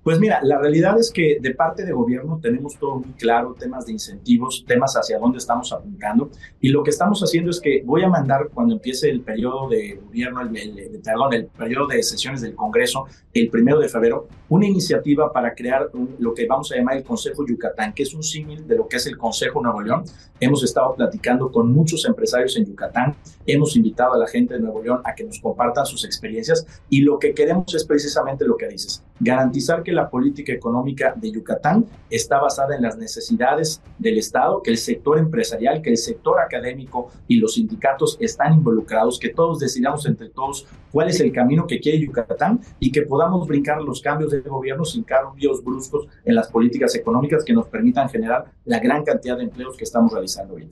Pues 0.01 0.17
mira, 0.17 0.39
la 0.43 0.57
realidad 0.57 0.97
es 0.97 1.11
que 1.11 1.39
de 1.41 1.53
parte 1.53 1.85
de 1.85 1.91
gobierno 1.91 2.39
tenemos 2.41 2.77
todo 2.79 2.95
muy 2.95 3.11
claro, 3.13 3.53
temas 3.59 3.85
de 3.85 3.91
incentivos, 3.91 4.63
temas 4.65 4.95
hacia 4.95 5.19
dónde 5.19 5.39
estamos 5.39 5.73
apuntando. 5.73 6.29
Y 6.61 6.69
lo 6.69 6.83
que 6.83 6.89
estamos 6.89 7.21
haciendo 7.21 7.51
es 7.51 7.59
que 7.59 7.83
voy 7.85 8.03
a 8.03 8.07
mandar 8.07 8.49
cuando 8.53 8.75
empiece 8.75 9.09
el 9.09 9.21
periodo 9.21 9.67
de 9.67 9.99
gobierno, 10.01 10.41
el, 10.41 11.01
perdón, 11.03 11.33
el 11.33 11.47
periodo 11.47 11.87
de 11.87 12.01
sesiones 12.01 12.41
del 12.41 12.55
Congreso, 12.55 13.07
el 13.33 13.49
primero 13.49 13.79
de 13.79 13.89
febrero, 13.89 14.27
una 14.47 14.65
iniciativa 14.65 15.31
para 15.33 15.53
crear 15.53 15.91
lo 16.17 16.33
que 16.33 16.47
vamos 16.47 16.71
a 16.71 16.75
llamar 16.75 16.97
el 16.97 17.03
Consejo 17.03 17.45
Yucatán, 17.45 17.93
que 17.93 18.03
es 18.03 18.13
un 18.13 18.23
símil 18.23 18.65
de 18.67 18.77
lo 18.77 18.87
que 18.87 18.97
es 18.97 19.05
el 19.05 19.17
Consejo 19.17 19.61
Nuevo 19.61 19.81
León. 19.81 20.03
Hemos 20.39 20.63
estado 20.63 20.95
platicando 20.95 21.51
con 21.51 21.71
muchos 21.73 22.05
empresarios 22.05 22.55
en 22.55 22.65
Yucatán, 22.65 23.15
hemos 23.45 23.75
invitado 23.75 24.13
a 24.13 24.17
la 24.17 24.27
gente 24.27 24.53
de 24.53 24.61
Nuevo 24.61 24.81
León 24.81 25.01
a 25.03 25.13
que 25.13 25.25
nos 25.25 25.39
compartan 25.39 25.85
sus 25.85 26.05
experiencias 26.05 26.65
y 26.89 27.01
lo 27.01 27.19
que 27.19 27.33
queremos 27.33 27.73
es 27.75 27.83
precisamente 27.83 28.45
lo 28.45 28.55
que 28.55 28.67
dices, 28.67 29.03
garantizar 29.19 29.83
que 29.83 29.88
que 29.89 29.95
la 29.95 30.07
política 30.07 30.53
económica 30.53 31.15
de 31.15 31.31
Yucatán 31.31 31.83
está 32.11 32.39
basada 32.39 32.75
en 32.75 32.83
las 32.83 32.95
necesidades 32.95 33.81
del 33.97 34.19
Estado, 34.19 34.61
que 34.61 34.69
el 34.69 34.77
sector 34.77 35.17
empresarial, 35.17 35.81
que 35.81 35.89
el 35.89 35.97
sector 35.97 36.39
académico 36.39 37.09
y 37.27 37.37
los 37.37 37.55
sindicatos 37.55 38.17
están 38.19 38.53
involucrados, 38.53 39.17
que 39.17 39.29
todos 39.29 39.57
decidamos 39.57 40.05
entre 40.05 40.29
todos 40.29 40.67
cuál 40.91 41.09
es 41.09 41.19
el 41.21 41.31
camino 41.31 41.65
que 41.65 41.79
quiere 41.79 41.99
Yucatán 41.99 42.59
y 42.79 42.91
que 42.91 43.01
podamos 43.01 43.47
brincar 43.47 43.81
los 43.81 43.99
cambios 43.99 44.29
de 44.29 44.41
gobierno 44.41 44.85
sin 44.85 45.03
cambios 45.03 45.63
bruscos 45.63 46.07
en 46.23 46.35
las 46.35 46.49
políticas 46.49 46.93
económicas 46.93 47.43
que 47.43 47.53
nos 47.53 47.65
permitan 47.65 48.09
generar 48.09 48.45
la 48.65 48.77
gran 48.77 49.03
cantidad 49.03 49.37
de 49.37 49.45
empleos 49.45 49.75
que 49.75 49.85
estamos 49.85 50.13
realizando 50.13 50.53
hoy. 50.53 50.69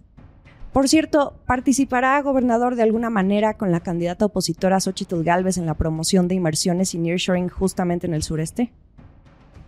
Por 0.74 0.88
cierto, 0.88 1.34
¿participará 1.48 2.22
gobernador 2.22 2.76
de 2.76 2.84
alguna 2.84 3.10
manera 3.10 3.56
con 3.56 3.72
la 3.72 3.80
candidata 3.80 4.26
opositora 4.26 4.80
Xochitl 4.80 5.24
Galvez 5.24 5.58
en 5.58 5.66
la 5.66 5.74
promoción 5.74 6.28
de 6.28 6.36
inversiones 6.36 6.94
y 6.94 7.00
nearshoring 7.00 7.50
justamente 7.50 8.06
en 8.06 8.14
el 8.14 8.22
sureste? 8.22 8.72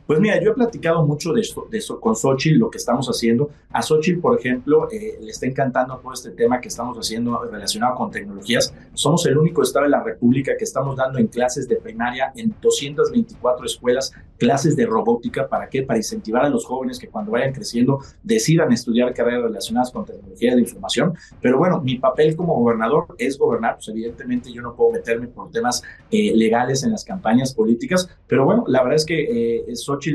Pues 0.09 0.19
mira, 0.19 0.41
yo 0.41 0.49
he 0.49 0.53
platicado 0.55 1.05
mucho 1.05 1.33
de 1.33 1.41
esto, 1.41 1.67
de 1.69 1.79
con 1.99 2.15
Xochitl, 2.15 2.57
lo 2.57 2.71
que 2.71 2.79
estamos 2.79 3.05
haciendo. 3.07 3.51
A 3.69 3.83
Xochitl, 3.83 4.19
por 4.19 4.39
ejemplo, 4.39 4.87
eh, 4.91 5.19
le 5.21 5.29
está 5.29 5.45
encantando 5.45 5.99
todo 5.99 6.13
este 6.13 6.31
tema 6.31 6.59
que 6.59 6.69
estamos 6.69 6.97
haciendo 6.97 7.43
relacionado 7.43 7.93
con 7.93 8.09
tecnologías. 8.09 8.73
Somos 8.95 9.23
el 9.27 9.37
único 9.37 9.61
estado 9.61 9.85
de 9.85 9.91
la 9.91 10.01
República 10.01 10.53
que 10.57 10.63
estamos 10.63 10.95
dando 10.95 11.19
en 11.19 11.27
clases 11.27 11.67
de 11.67 11.75
primaria 11.75 12.31
en 12.35 12.55
224 12.59 13.67
escuelas, 13.67 14.11
clases 14.39 14.75
de 14.75 14.87
robótica. 14.87 15.47
¿Para 15.47 15.69
qué? 15.69 15.83
Para 15.83 15.97
incentivar 15.99 16.43
a 16.43 16.49
los 16.49 16.65
jóvenes 16.65 16.97
que 16.97 17.07
cuando 17.07 17.33
vayan 17.33 17.53
creciendo 17.53 17.99
decidan 18.23 18.73
estudiar 18.73 19.13
carreras 19.13 19.43
relacionadas 19.43 19.91
con 19.91 20.05
tecnología 20.05 20.55
de 20.55 20.61
información. 20.61 21.13
Pero 21.39 21.59
bueno, 21.59 21.81
mi 21.81 21.99
papel 21.99 22.35
como 22.35 22.55
gobernador 22.55 23.05
es 23.19 23.37
gobernar. 23.37 23.75
Pues 23.75 23.89
evidentemente 23.89 24.51
yo 24.51 24.63
no 24.63 24.75
puedo 24.75 24.89
meterme 24.89 25.27
por 25.27 25.51
temas 25.51 25.83
eh, 26.09 26.35
legales 26.35 26.83
en 26.83 26.93
las 26.93 27.05
campañas 27.05 27.53
políticas. 27.53 28.09
Pero 28.25 28.43
bueno, 28.43 28.63
la 28.65 28.81
verdad 28.81 28.95
es 28.95 29.05
que 29.05 29.21
eh, 29.21 29.65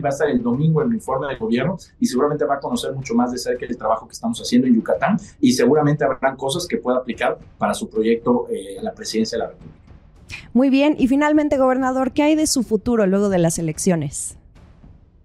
va 0.03 0.09
a 0.09 0.13
estar 0.13 0.29
el 0.29 0.43
domingo 0.43 0.83
en 0.83 0.89
el 0.89 0.95
informe 0.95 1.29
de 1.29 1.37
gobierno 1.37 1.77
y 2.01 2.07
seguramente 2.07 2.45
va 2.45 2.55
a 2.55 2.61
conocer 2.61 2.93
mucho 2.93 3.15
más 3.15 3.33
de 3.33 3.39
cerca 3.39 3.67
el 3.67 3.77
trabajo 3.77 4.07
que 4.07 4.13
estamos 4.13 4.41
haciendo 4.41 4.67
en 4.67 4.75
Yucatán 4.75 5.19
y 5.41 5.53
seguramente 5.53 6.05
habrán 6.05 6.37
cosas 6.37 6.67
que 6.67 6.79
pueda 6.79 6.99
aplicar 6.99 7.39
para 7.59 7.75
su 7.75 7.89
proyecto 7.89 8.47
eh, 8.51 8.79
a 8.79 8.83
la 8.83 8.93
presidencia 8.93 9.39
de 9.39 9.45
la 9.45 9.51
República. 9.51 9.79
Muy 10.53 10.71
bien, 10.71 10.97
y 10.99 11.09
finalmente, 11.09 11.59
gobernador, 11.59 12.13
¿qué 12.13 12.23
hay 12.23 12.35
de 12.35 12.47
su 12.47 12.63
futuro 12.63 13.07
luego 13.07 13.29
de 13.29 13.39
las 13.39 13.59
elecciones? 13.59 14.37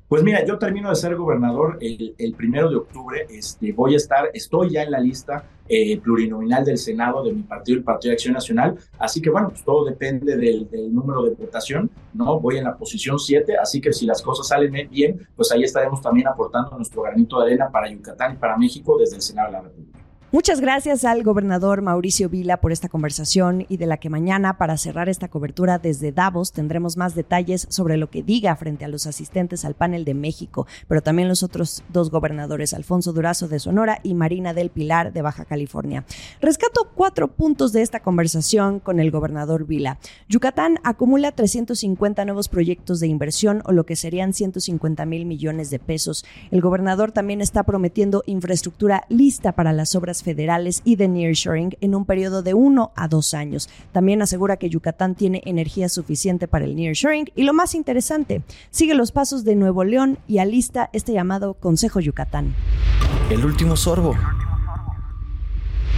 Pues 0.09 0.23
mira, 0.23 0.43
yo 0.43 0.57
termino 0.57 0.89
de 0.89 0.95
ser 0.95 1.15
gobernador 1.15 1.77
el, 1.79 2.33
primero 2.35 2.67
de 2.67 2.77
octubre. 2.77 3.27
Este, 3.29 3.71
voy 3.73 3.93
a 3.93 3.97
estar, 3.97 4.31
estoy 4.33 4.71
ya 4.71 4.81
en 4.81 4.89
la 4.89 4.99
lista 4.99 5.43
eh, 5.67 5.99
plurinominal 5.99 6.65
del 6.65 6.79
Senado 6.79 7.23
de 7.23 7.31
mi 7.31 7.43
partido, 7.43 7.77
el 7.77 7.83
Partido 7.83 8.09
de 8.09 8.13
Acción 8.15 8.33
Nacional. 8.33 8.75
Así 8.97 9.21
que 9.21 9.29
bueno, 9.29 9.49
pues 9.49 9.63
todo 9.63 9.85
depende 9.85 10.35
del, 10.35 10.67
del 10.67 10.91
número 10.91 11.21
de 11.21 11.35
votación, 11.35 11.91
¿no? 12.15 12.39
Voy 12.39 12.57
en 12.57 12.63
la 12.63 12.75
posición 12.75 13.19
7, 13.19 13.57
así 13.61 13.79
que 13.79 13.93
si 13.93 14.07
las 14.07 14.23
cosas 14.23 14.47
salen 14.47 14.89
bien, 14.89 15.27
pues 15.35 15.51
ahí 15.51 15.61
estaremos 15.61 16.01
también 16.01 16.27
aportando 16.27 16.75
nuestro 16.75 17.03
granito 17.03 17.39
de 17.39 17.45
arena 17.45 17.69
para 17.69 17.87
Yucatán 17.91 18.33
y 18.33 18.37
para 18.37 18.57
México 18.57 18.97
desde 18.97 19.17
el 19.17 19.21
Senado 19.21 19.49
de 19.49 19.53
la 19.53 19.61
República. 19.61 19.98
Muchas 20.31 20.61
gracias 20.61 21.05
al 21.05 21.23
gobernador 21.23 21.81
Mauricio 21.81 22.29
Vila 22.29 22.57
por 22.57 22.71
esta 22.71 22.87
conversación 22.87 23.65
y 23.67 23.77
de 23.77 23.87
la 23.87 23.97
que 23.97 24.11
mañana, 24.11 24.59
para 24.59 24.77
cerrar 24.77 25.09
esta 25.09 25.27
cobertura 25.27 25.79
desde 25.79 26.11
Davos, 26.11 26.51
tendremos 26.51 26.97
más 26.97 27.15
detalles 27.15 27.65
sobre 27.67 27.97
lo 27.97 28.11
que 28.11 28.21
diga 28.21 28.55
frente 28.55 28.85
a 28.85 28.89
los 28.89 29.07
asistentes 29.07 29.65
al 29.65 29.73
panel 29.73 30.05
de 30.05 30.13
México, 30.13 30.67
pero 30.87 31.01
también 31.01 31.29
los 31.29 31.41
otros 31.41 31.83
dos 31.89 32.11
gobernadores, 32.11 32.75
Alfonso 32.75 33.11
Durazo 33.11 33.47
de 33.47 33.57
Sonora 33.57 34.01
y 34.03 34.13
Marina 34.13 34.53
del 34.53 34.69
Pilar 34.69 35.13
de 35.13 35.23
Baja 35.23 35.45
California. 35.45 36.05
Rescato 36.39 36.91
cuatro 36.93 37.29
puntos 37.29 37.73
de 37.73 37.81
esta 37.81 38.01
conversación 38.01 38.79
con 38.79 38.99
el 38.99 39.09
gobernador 39.09 39.65
Vila. 39.65 39.97
Yucatán 40.27 40.77
acumula 40.83 41.31
350 41.31 42.23
nuevos 42.25 42.49
proyectos 42.49 42.99
de 42.99 43.07
inversión 43.07 43.63
o 43.65 43.71
lo 43.71 43.87
que 43.87 43.95
serían 43.95 44.33
150 44.33 45.07
mil 45.07 45.25
millones 45.25 45.71
de 45.71 45.79
pesos. 45.79 46.23
El 46.51 46.61
gobernador 46.61 47.11
también 47.11 47.41
está 47.41 47.63
prometiendo 47.63 48.21
infraestructura 48.27 49.05
lista 49.09 49.53
para 49.53 49.73
las 49.73 49.95
obras 49.95 50.18
federales 50.23 50.81
y 50.83 50.95
de 50.95 51.07
nearshoring 51.07 51.77
en 51.81 51.95
un 51.95 52.05
periodo 52.05 52.43
de 52.43 52.53
uno 52.53 52.91
a 52.95 53.07
dos 53.07 53.33
años. 53.33 53.69
También 53.91 54.21
asegura 54.21 54.57
que 54.57 54.69
Yucatán 54.69 55.15
tiene 55.15 55.41
energía 55.45 55.89
suficiente 55.89 56.47
para 56.47 56.65
el 56.65 56.75
nearshoring 56.75 57.31
y 57.35 57.43
lo 57.43 57.53
más 57.53 57.75
interesante, 57.75 58.41
sigue 58.71 58.93
los 58.93 59.11
pasos 59.11 59.43
de 59.43 59.55
Nuevo 59.55 59.83
León 59.83 60.17
y 60.27 60.39
alista 60.39 60.89
este 60.93 61.13
llamado 61.13 61.53
Consejo 61.53 61.99
Yucatán. 61.99 62.53
El 63.29 63.45
último 63.45 63.75
sorbo. 63.75 64.15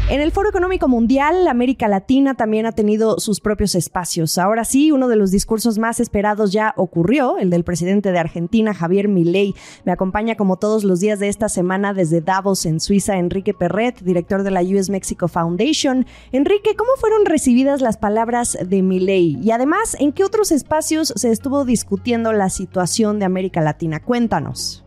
En 0.10 0.20
el 0.20 0.34
Foro 0.34 0.50
Económico 0.50 0.89
Mundial, 0.89 1.48
América 1.48 1.88
Latina 1.88 2.34
también 2.34 2.65
ha 2.65 2.74
tenido 2.74 3.17
sus 3.20 3.39
propios 3.39 3.75
espacios. 3.75 4.38
Ahora 4.38 4.65
sí, 4.65 4.91
uno 4.91 5.08
de 5.08 5.15
los 5.15 5.31
discursos 5.31 5.77
más 5.77 6.01
esperados 6.01 6.51
ya 6.51 6.74
ocurrió, 6.75 7.38
el 7.38 7.50
del 7.50 7.63
presidente 7.63 8.12
de 8.12 8.20
Argentina, 8.20 8.74
Javier 8.74 9.08
Milei. 9.08 9.55
Me 9.86 9.93
acompaña 9.93 10.36
como 10.36 10.58
todos 10.58 10.84
los 10.84 11.00
días 11.00 11.20
de 11.20 11.29
esta 11.29 11.48
semana 11.48 11.93
desde 11.93 12.20
Davos, 12.20 12.65
en 12.65 12.81
Suiza, 12.81 13.17
Enrique 13.17 13.53
Perret, 13.53 14.01
director 14.01 14.43
de 14.43 14.51
la 14.51 14.62
US 14.62 14.89
Mexico 14.89 15.29
Foundation. 15.29 16.05
Enrique, 16.34 16.75
¿cómo 16.75 16.91
fueron 16.98 17.25
recibidas 17.25 17.79
las 17.79 17.96
palabras 17.96 18.58
de 18.62 18.81
Milei? 18.81 19.39
Y 19.41 19.51
además, 19.51 19.96
¿en 19.98 20.12
qué 20.12 20.25
otros 20.25 20.51
espacios 20.51 21.13
se 21.15 21.31
estuvo 21.31 21.63
discutiendo 21.63 22.34
la 22.34 22.50
situación 22.50 23.17
de 23.17 23.25
América 23.25 23.62
Latina? 23.62 24.01
Cuéntanos. 24.01 24.80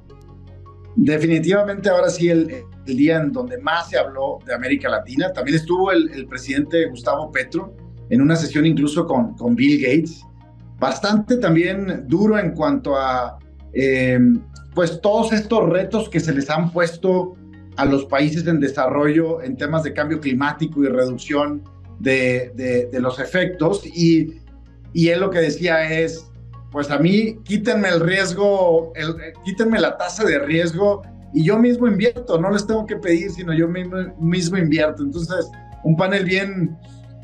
Definitivamente 0.96 1.88
ahora 1.88 2.08
sí 2.08 2.28
el, 2.28 2.64
día 2.84 3.16
en 3.16 3.32
donde 3.32 3.58
más 3.58 3.90
se 3.90 3.98
habló 3.98 4.38
de 4.46 4.54
América 4.54 4.88
Latina. 4.88 5.32
También 5.32 5.56
estuvo 5.56 5.90
el, 5.90 6.26
presidente 6.26 6.86
Gustavo 6.86 7.30
Petro 7.32 7.74
en 8.10 8.20
una 8.20 8.36
sesión 8.36 8.66
incluso 8.66 9.06
con, 9.06 9.34
con 9.34 9.56
Bill 9.56 9.82
Gates. 9.82 10.22
Bastante 10.78 11.38
también 11.38 12.04
duro 12.06 12.38
en 12.38 12.52
cuanto 12.52 12.96
a 12.96 13.38
eh, 13.72 14.18
pues 14.74 15.00
todos 15.00 15.32
estos 15.32 15.68
retos 15.68 16.08
que 16.08 16.20
se 16.20 16.32
les 16.32 16.50
han 16.50 16.70
puesto 16.70 17.36
a 17.76 17.84
los 17.84 18.04
países 18.04 18.46
en 18.46 18.60
desarrollo 18.60 19.42
en 19.42 19.56
temas 19.56 19.82
de 19.82 19.92
cambio 19.92 20.20
climático 20.20 20.84
y 20.84 20.88
reducción 20.88 21.62
de, 21.98 22.52
de, 22.90 23.00
los 23.00 23.18
efectos. 23.18 23.84
Y, 23.86 24.40
y 24.92 25.08
él 25.08 25.20
lo 25.20 25.30
que 25.30 25.40
decía 25.40 25.90
es, 25.90 26.30
pues 26.74 26.90
a 26.90 26.98
mí 26.98 27.38
quítenme 27.44 27.88
el 27.88 28.00
riesgo, 28.00 28.92
el, 28.96 29.10
eh, 29.10 29.32
quítenme 29.44 29.78
la 29.78 29.96
tasa 29.96 30.24
de 30.24 30.40
riesgo 30.40 31.02
y 31.32 31.44
yo 31.44 31.56
mismo 31.56 31.86
invierto, 31.86 32.36
no 32.36 32.50
les 32.50 32.66
tengo 32.66 32.84
que 32.84 32.96
pedir, 32.96 33.30
sino 33.30 33.54
yo 33.54 33.68
mismo, 33.68 34.56
invierto. 34.58 35.04
Entonces, 35.04 35.48
un 35.84 35.96
panel 35.96 36.24
bien, 36.24 36.76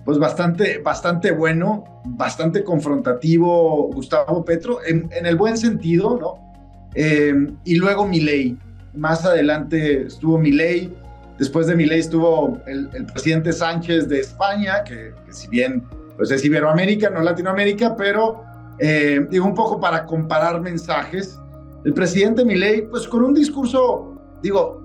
pues 0.04 0.18
bastante, 0.18 0.78
bastante 0.78 1.32
bueno, 1.32 1.82
bastante 2.04 2.62
confrontativo, 2.62 3.90
Gustavo 3.92 4.44
Petro, 4.44 4.78
en, 4.86 5.10
el 5.10 5.34
buen 5.34 5.58
sentido, 5.58 6.16
¿no? 6.16 6.52
Eh, 6.94 7.34
y 7.64 7.74
luego 7.74 8.06
Milei. 8.06 8.56
Más 8.94 9.24
adelante 9.24 10.06
estuvo 10.06 10.38
Milei, 10.38 10.92
después 11.40 11.66
de 11.66 11.74
Milei 11.74 11.98
estuvo 11.98 12.60
el, 12.66 12.88
presidente 13.06 13.52
Sánchez 13.52 14.08
de 14.08 14.20
España, 14.20 14.84
que, 14.84 15.12
que 15.26 15.32
si 15.32 15.48
bien 15.48 15.82
pues 16.16 16.30
es 16.30 16.44
Iberoamérica, 16.44 17.10
no 17.10 17.20
Latinoamérica, 17.20 17.96
pero 17.96 18.44
eh, 18.80 19.26
digo, 19.30 19.46
un 19.46 19.54
poco 19.54 19.80
para 19.80 20.06
comparar 20.06 20.60
mensajes. 20.60 21.38
El 21.84 21.94
presidente 21.94 22.44
Milei, 22.44 22.88
pues 22.88 23.06
con 23.06 23.22
un 23.22 23.34
discurso, 23.34 24.14
digo, 24.42 24.82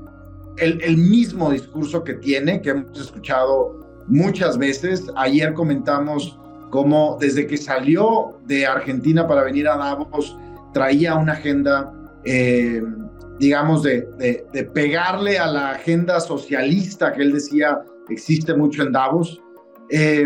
el, 0.57 0.81
el 0.81 0.97
mismo 0.97 1.51
discurso 1.51 2.03
que 2.03 2.13
tiene, 2.15 2.61
que 2.61 2.69
hemos 2.71 2.99
escuchado 2.99 3.79
muchas 4.07 4.57
veces. 4.57 5.05
Ayer 5.15 5.53
comentamos 5.53 6.39
cómo 6.69 7.17
desde 7.19 7.47
que 7.47 7.57
salió 7.57 8.39
de 8.45 8.65
Argentina 8.65 9.27
para 9.27 9.43
venir 9.43 9.67
a 9.67 9.77
Davos, 9.77 10.37
traía 10.73 11.15
una 11.15 11.33
agenda, 11.33 11.93
eh, 12.25 12.83
digamos, 13.39 13.83
de, 13.83 14.01
de, 14.17 14.45
de, 14.51 14.63
pegarle 14.65 15.37
a 15.37 15.47
la 15.47 15.71
agenda 15.71 16.19
socialista 16.19 17.13
que 17.13 17.21
él 17.21 17.33
decía 17.33 17.81
existe 18.09 18.53
mucho 18.53 18.83
en 18.83 18.91
Davos. 18.91 19.41
Eh, 19.89 20.25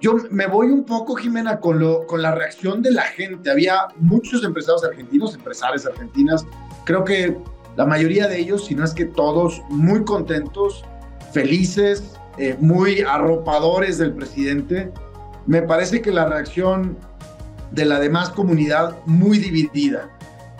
yo 0.00 0.16
me 0.30 0.46
voy 0.46 0.68
un 0.68 0.84
poco, 0.84 1.14
Jimena, 1.14 1.60
con, 1.60 1.78
lo, 1.78 2.06
con 2.06 2.22
la 2.22 2.34
reacción 2.34 2.82
de 2.82 2.92
la 2.92 3.02
gente. 3.02 3.50
Había 3.50 3.88
muchos 3.96 4.44
empresarios 4.44 4.84
argentinos, 4.84 5.34
empresarias 5.34 5.86
argentinas, 5.86 6.44
creo 6.84 7.04
que 7.04 7.36
la 7.76 7.86
mayoría 7.86 8.28
de 8.28 8.38
ellos, 8.38 8.66
si 8.66 8.74
no 8.74 8.84
es 8.84 8.92
que 8.92 9.04
todos, 9.04 9.62
muy 9.68 10.04
contentos, 10.04 10.84
felices, 11.32 12.16
eh, 12.38 12.56
muy 12.60 13.00
arropadores 13.00 13.98
del 13.98 14.12
presidente. 14.12 14.92
Me 15.46 15.62
parece 15.62 16.00
que 16.00 16.12
la 16.12 16.26
reacción 16.26 16.96
de 17.72 17.84
la 17.84 17.98
demás 17.98 18.30
comunidad 18.30 18.96
muy 19.06 19.38
dividida. 19.38 20.08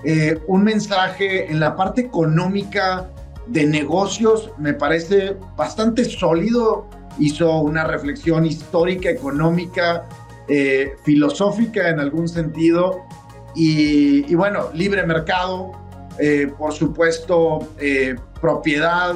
Eh, 0.04 0.40
un 0.46 0.64
mensaje 0.64 1.50
en 1.50 1.60
la 1.60 1.76
parte 1.76 2.02
económica 2.02 3.08
de 3.46 3.66
negocios 3.66 4.50
me 4.58 4.74
parece 4.74 5.36
bastante 5.56 6.04
sólido 6.04 6.86
hizo 7.18 7.58
una 7.60 7.84
reflexión 7.84 8.44
histórica, 8.44 9.10
económica, 9.10 10.04
eh, 10.48 10.96
filosófica 11.04 11.88
en 11.88 12.00
algún 12.00 12.28
sentido. 12.28 13.04
Y, 13.54 14.34
bueno, 14.34 14.70
libre 14.74 15.06
mercado, 15.06 15.72
eh, 16.18 16.50
por 16.58 16.72
supuesto, 16.72 17.68
eh, 17.78 18.16
propiedad, 18.40 19.14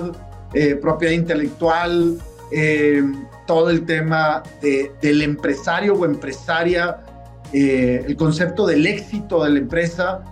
propiedad 0.81 1.13
intelectual, 1.13 2.19
todo 3.47 3.69
el 3.69 3.85
tema 3.85 4.43
del 4.63 5.21
empresario 5.21 5.93
o 5.93 6.07
empresaria 6.07 7.01
el 7.53 8.17
concepto 8.17 8.67
del 8.67 8.87
éxito 8.87 9.45
de 9.45 9.51
la 9.51 9.59
empresa, 9.59 10.23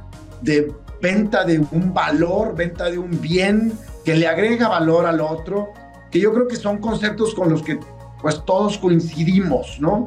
de 0.40 0.72
venta 1.02 1.44
de 1.44 1.58
un 1.58 1.92
valor, 1.92 2.54
venta 2.56 2.90
de 2.90 2.98
un 2.98 3.20
bien 3.20 3.72
que 4.06 4.14
le 4.14 4.26
agrega 4.26 4.68
valor 4.68 5.04
al 5.04 5.20
otro, 5.20 5.74
que 6.10 6.20
yo 6.20 6.32
creo 6.32 6.48
que 6.48 6.56
son 6.56 6.78
conceptos 6.78 7.34
con 7.34 7.50
los 7.50 7.62
que 7.62 7.78
pues 8.20 8.42
todos 8.44 8.78
coincidimos, 8.78 9.78
¿no? 9.80 10.06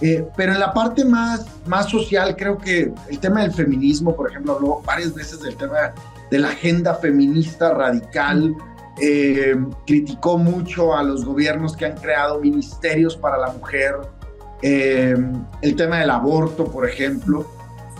Eh, 0.00 0.26
pero 0.36 0.52
en 0.52 0.60
la 0.60 0.72
parte 0.72 1.04
más, 1.04 1.46
más 1.66 1.90
social, 1.90 2.34
creo 2.36 2.56
que 2.56 2.92
el 3.08 3.18
tema 3.18 3.42
del 3.42 3.52
feminismo, 3.52 4.16
por 4.16 4.30
ejemplo, 4.30 4.54
habló 4.54 4.82
varias 4.84 5.14
veces 5.14 5.42
del 5.42 5.56
tema 5.56 5.92
de 6.30 6.38
la 6.38 6.48
agenda 6.48 6.94
feminista 6.94 7.74
radical, 7.74 8.54
eh, 9.00 9.54
criticó 9.86 10.38
mucho 10.38 10.96
a 10.96 11.02
los 11.02 11.24
gobiernos 11.24 11.76
que 11.76 11.86
han 11.86 11.96
creado 11.96 12.40
ministerios 12.40 13.16
para 13.16 13.36
la 13.36 13.52
mujer, 13.52 13.96
eh, 14.62 15.16
el 15.60 15.76
tema 15.76 15.98
del 15.98 16.10
aborto, 16.10 16.64
por 16.66 16.88
ejemplo. 16.88 17.46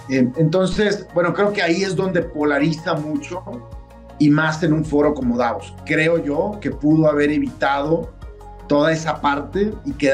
entonces, 0.09 1.07
bueno, 1.15 1.33
creo 1.33 1.53
que 1.53 1.63
ahí 1.63 1.85
es 1.85 1.95
donde 1.95 2.23
polariza 2.23 2.95
mucho 2.95 3.45
y 4.21 4.31
más 4.31 4.63
en 4.63 4.73
un 4.73 4.85
foro 4.85 5.15
como 5.15 5.37
Davos. 5.37 5.75
Creo 5.85 6.23
yo 6.23 6.59
que 6.61 6.71
pudo 6.71 7.09
haber 7.09 7.31
evitado 7.31 8.13
toda 8.69 8.93
esa 8.93 9.21
parte 9.21 9.75
y 9.85 9.93
que 9.95 10.13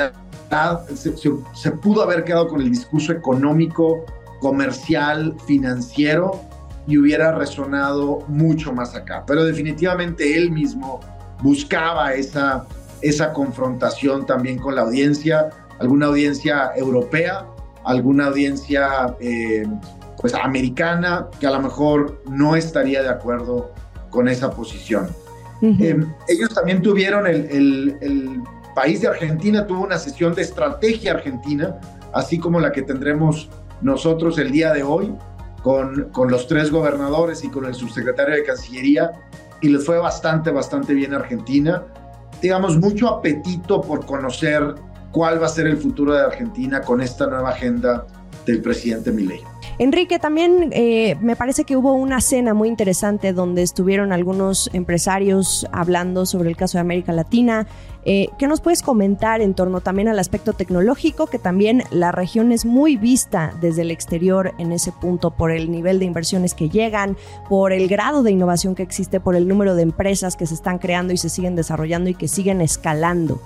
se, 0.95 1.71
pudo 1.73 2.03
haber 2.03 2.25
quedado 2.25 2.49
con 2.49 2.63
el 2.63 2.71
discurso 2.71 3.13
económico, 3.13 4.07
comercial, 4.41 5.35
financiero 5.47 6.41
y 6.87 6.99
hubiera 6.99 7.33
resonado 7.33 8.21
mucho 8.29 8.73
más 8.73 8.95
acá. 8.95 9.25
Pero 9.27 9.45
definitivamente 9.45 10.37
él 10.39 10.53
mismo 10.53 11.01
buscaba 11.43 12.15
esa, 12.15 12.65
esa 13.03 13.33
confrontación 13.33 14.25
también 14.25 14.59
con 14.59 14.77
la 14.77 14.83
audiencia, 14.83 15.51
alguna 15.81 16.07
audiencia 16.07 16.71
europea, 16.77 17.45
alguna 17.85 18.27
audiencia 18.27 19.17
eh, 19.19 19.67
pues 20.21 20.33
americana 20.33 21.27
que 21.41 21.47
a 21.49 21.51
lo 21.51 21.61
mejor 21.61 22.23
no 22.31 22.55
estaría 22.55 23.03
de 23.03 23.09
acuerdo 23.09 23.73
con 24.11 24.29
esa 24.29 24.51
posición. 24.51 25.09
Eh, 25.63 25.97
ellos 26.29 26.55
también 26.55 26.83
tuvieron 26.83 27.27
el, 27.27 27.97
el, 28.01 28.43
país 28.75 29.01
de 29.01 29.09
Argentina, 29.09 29.67
tuvo 29.67 29.85
una 29.85 29.97
sesión 29.97 30.35
de 30.35 30.43
estrategia 30.43 31.13
argentina, 31.13 31.81
así 32.13 32.39
como 32.39 32.61
la 32.61 32.73
que 32.73 32.83
tendremos 32.83 33.49
nosotros 33.81 34.39
el 34.39 34.53
día 34.53 34.71
de 34.75 34.83
hoy, 34.83 35.15
con, 35.63 36.11
con 36.11 36.31
los 36.31 36.47
tres 36.47 36.71
gobernadores 36.71 37.43
y 37.43 37.49
con 37.49 37.65
el 37.65 37.75
subsecretario 37.75 38.35
de 38.35 38.45
Cancillería, 38.45 39.13
y 39.63 39.71
les 39.71 39.83
fue 39.83 39.99
bastante, 39.99 40.51
bastante 40.51 40.93
bien 40.93 41.15
Argentina. 41.15 41.85
Digamos, 42.43 42.77
mucho 42.77 43.09
apetito 43.09 43.81
por 43.81 44.05
conocer 44.05 44.75
cuál 45.11 45.41
va 45.41 45.47
a 45.47 45.49
ser 45.49 45.67
el 45.67 45.79
futuro 45.79 46.13
de 46.13 46.21
Argentina 46.21 46.83
con 46.83 47.01
esta 47.01 47.27
nueva 47.27 47.49
agenda 47.49 48.07
del 48.47 48.63
presidente 48.63 49.13
Milei. 49.13 49.41
Enrique, 49.79 50.19
también 50.19 50.71
eh, 50.73 51.17
me 51.21 51.37
parece 51.37 51.65
que 51.65 51.77
hubo 51.77 51.93
una 51.93 52.23
cena 52.23 52.55
muy 52.55 52.69
interesante 52.69 53.35
donde 53.35 53.63
estuvieron 53.63 54.11
algunos 54.11 54.71
empresarios 54.73 55.67
hablando 55.71 56.25
sobre 56.25 56.49
el 56.49 56.57
caso 56.57 56.79
de 56.79 56.81
América 56.81 57.13
Latina. 57.13 57.67
Eh, 58.07 58.29
¿Qué 58.39 58.47
nos 58.47 58.61
puedes 58.61 58.83
comentar 58.83 59.43
en 59.43 59.53
torno 59.53 59.81
también 59.81 60.09
al 60.09 60.19
aspecto 60.19 60.53
tecnológico? 60.53 61.27
Que 61.27 61.39
también 61.39 61.83
la 61.91 62.13
región 62.13 62.53
es 62.53 62.65
muy 62.65 62.97
vista 62.97 63.53
desde 63.61 63.83
el 63.83 63.91
exterior 63.91 64.55
en 64.59 64.73
ese 64.73 64.93
punto 64.93 65.33
por 65.33 65.51
el 65.51 65.71
nivel 65.71 65.99
de 65.99 66.05
inversiones 66.05 66.55
que 66.55 66.71
llegan, 66.71 67.17
por 67.49 67.73
el 67.73 67.89
grado 67.89 68.23
de 68.23 68.31
innovación 68.31 68.77
que 68.77 68.85
existe, 68.85 69.21
por 69.21 69.35
el 69.37 69.49
número 69.49 69.75
de 69.75 69.83
empresas 69.83 70.37
que 70.37 70.47
se 70.47 70.55
están 70.55 70.79
creando 70.79 71.13
y 71.13 71.17
se 71.17 71.29
siguen 71.29 71.57
desarrollando 71.57 72.09
y 72.09 72.15
que 72.15 72.29
siguen 72.29 72.61
escalando. 72.61 73.43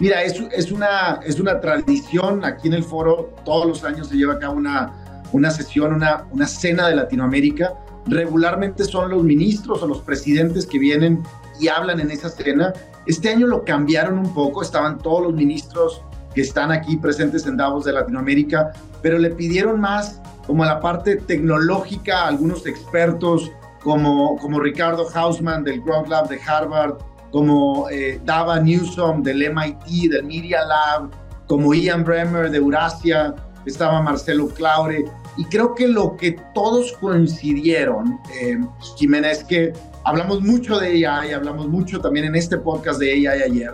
Mira, 0.00 0.22
es, 0.22 0.40
es, 0.52 0.70
una, 0.70 1.20
es 1.24 1.40
una 1.40 1.60
tradición 1.60 2.44
aquí 2.44 2.68
en 2.68 2.74
el 2.74 2.84
foro, 2.84 3.34
todos 3.44 3.66
los 3.66 3.84
años 3.84 4.08
se 4.08 4.16
lleva 4.16 4.34
a 4.34 4.38
cabo 4.38 4.56
una, 4.56 4.92
una 5.32 5.50
sesión, 5.50 5.92
una, 5.92 6.24
una 6.30 6.46
cena 6.46 6.88
de 6.88 6.96
Latinoamérica. 6.96 7.74
Regularmente 8.06 8.84
son 8.84 9.10
los 9.10 9.24
ministros 9.24 9.82
o 9.82 9.86
los 9.86 10.00
presidentes 10.02 10.66
que 10.66 10.78
vienen 10.78 11.22
y 11.60 11.68
hablan 11.68 12.00
en 12.00 12.10
esa 12.10 12.28
cena. 12.28 12.72
Este 13.06 13.28
año 13.28 13.46
lo 13.46 13.64
cambiaron 13.64 14.18
un 14.18 14.32
poco, 14.32 14.62
estaban 14.62 14.98
todos 14.98 15.22
los 15.22 15.34
ministros 15.34 16.02
que 16.34 16.42
están 16.42 16.70
aquí 16.70 16.96
presentes 16.96 17.46
en 17.46 17.56
Davos 17.56 17.84
de 17.84 17.92
Latinoamérica, 17.92 18.72
pero 19.02 19.18
le 19.18 19.30
pidieron 19.30 19.80
más 19.80 20.20
como 20.46 20.64
la 20.64 20.80
parte 20.80 21.16
tecnológica 21.16 22.20
a 22.20 22.28
algunos 22.28 22.66
expertos 22.66 23.50
como, 23.82 24.36
como 24.38 24.60
Ricardo 24.60 25.06
Hausman 25.14 25.64
del 25.64 25.80
Growth 25.82 26.08
Lab 26.08 26.28
de 26.28 26.40
Harvard, 26.40 26.98
como 27.30 27.88
eh, 27.90 28.20
Dava 28.24 28.60
Newsom 28.60 29.22
del 29.22 29.52
MIT, 29.52 30.10
del 30.10 30.24
Media 30.24 30.64
Lab, 30.64 31.10
como 31.46 31.74
Ian 31.74 32.04
Bremer 32.04 32.50
de 32.50 32.58
Eurasia, 32.58 33.34
estaba 33.66 34.00
Marcelo 34.02 34.48
Claure, 34.48 35.04
y 35.36 35.44
creo 35.44 35.74
que 35.74 35.86
lo 35.86 36.16
que 36.16 36.36
todos 36.54 36.92
coincidieron, 37.00 38.18
eh, 38.40 38.58
Jimena, 38.96 39.30
es 39.30 39.44
que 39.44 39.72
hablamos 40.04 40.40
mucho 40.40 40.78
de 40.78 41.06
AI, 41.06 41.32
hablamos 41.32 41.68
mucho 41.68 42.00
también 42.00 42.26
en 42.26 42.34
este 42.34 42.58
podcast 42.58 42.98
de 42.98 43.28
AI 43.28 43.42
ayer, 43.42 43.72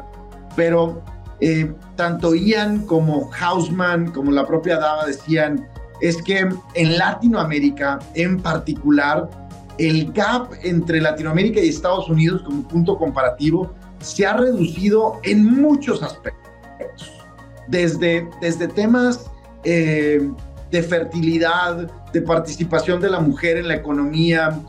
pero 0.56 1.02
eh, 1.40 1.72
tanto 1.96 2.34
Ian 2.34 2.86
como 2.86 3.30
Hausman, 3.32 4.10
como 4.12 4.30
la 4.30 4.46
propia 4.46 4.78
Dava 4.78 5.06
decían, 5.06 5.66
es 6.00 6.20
que 6.22 6.48
en 6.74 6.98
Latinoamérica 6.98 7.98
en 8.14 8.40
particular, 8.40 9.28
el 9.78 10.12
gap 10.12 10.52
entre 10.62 11.00
Latinoamérica 11.00 11.60
y 11.60 11.68
Estados 11.68 12.08
Unidos 12.08 12.42
como 12.42 12.66
punto 12.68 12.96
comparativo 12.96 13.72
se 14.00 14.26
ha 14.26 14.36
reducido 14.36 15.20
en 15.22 15.60
muchos 15.60 16.02
aspectos. 16.02 16.42
Desde, 17.68 18.28
desde 18.40 18.68
temas 18.68 19.30
eh, 19.64 20.30
de 20.70 20.82
fertilidad, 20.82 21.90
de 22.12 22.20
participación 22.20 23.00
de 23.00 23.10
la 23.10 23.20
mujer 23.20 23.56
en 23.56 23.68
la 23.68 23.74
economía, 23.74 24.60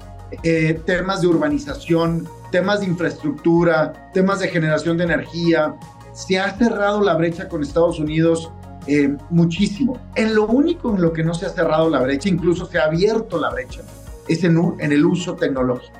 eh, 0.44 0.80
temas 0.86 1.22
de 1.22 1.28
urbanización, 1.28 2.28
temas 2.52 2.80
de 2.80 2.88
infraestructura, 2.88 4.12
temas 4.13 4.39
de 4.39 4.48
generación 4.48 4.98
de 4.98 5.04
energía. 5.04 5.76
Se 6.13 6.39
ha 6.39 6.58
cerrado 6.58 7.02
la 7.02 7.15
brecha 7.15 7.50
con 7.50 7.62
Estados 7.62 8.00
Unidos 8.00 8.50
eh, 8.88 9.15
muchísimo. 9.30 9.98
En 10.15 10.36
lo 10.36 10.46
único 10.48 10.96
en 10.96 11.02
lo 11.02 11.12
que 11.12 11.24
no 11.24 11.34
se 11.34 11.46
ha 11.46 11.50
cerrado 11.50 11.89
la 11.89 12.00
brecha, 12.00 12.30
incluso 12.30 12.65
se 12.65 12.78
ha 12.78 12.86
abierto 12.86 13.39
la 13.39 13.50
brecha, 13.50 13.82
es 14.28 14.44
en, 14.44 14.58
el 14.80 15.06
uso 15.06 15.36
tecnológico. 15.36 15.94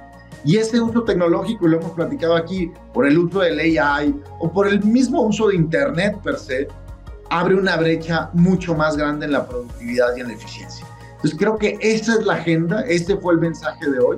Y 0.44 0.58
ese 0.58 0.80
uso 0.80 1.04
tecnológico, 1.04 1.66
y 1.66 1.72
lo 1.72 1.80
hemos 1.80 1.92
platicado 1.92 2.36
aquí, 2.36 2.72
por 2.94 3.08
el 3.08 3.18
uso 3.18 3.40
del 3.40 3.60
AI 3.60 4.16
o 4.40 4.52
por 4.52 4.68
el 4.68 4.84
mismo 4.84 5.22
uso 5.22 5.48
de 5.48 5.56
Internet 5.56 6.18
per 6.24 6.38
se, 6.38 6.68
abre 7.30 7.56
una 7.56 7.78
brecha 7.78 8.30
mucho 8.34 8.76
más 8.76 8.96
grande 8.96 9.26
en 9.26 9.32
la 9.32 9.48
productividad 9.48 10.16
y 10.16 10.22
en 10.22 10.28
la 10.28 10.34
eficiencia. 10.34 10.86
Entonces 11.16 11.40
creo 11.40 11.58
que 11.58 11.78
esa 11.82 12.14
es 12.14 12.26
la 12.26 12.36
agenda, 12.36 12.82
este 12.82 13.18
fue 13.18 13.34
el 13.34 13.40
mensaje 13.40 13.90
de 13.90 14.00
hoy. 14.00 14.18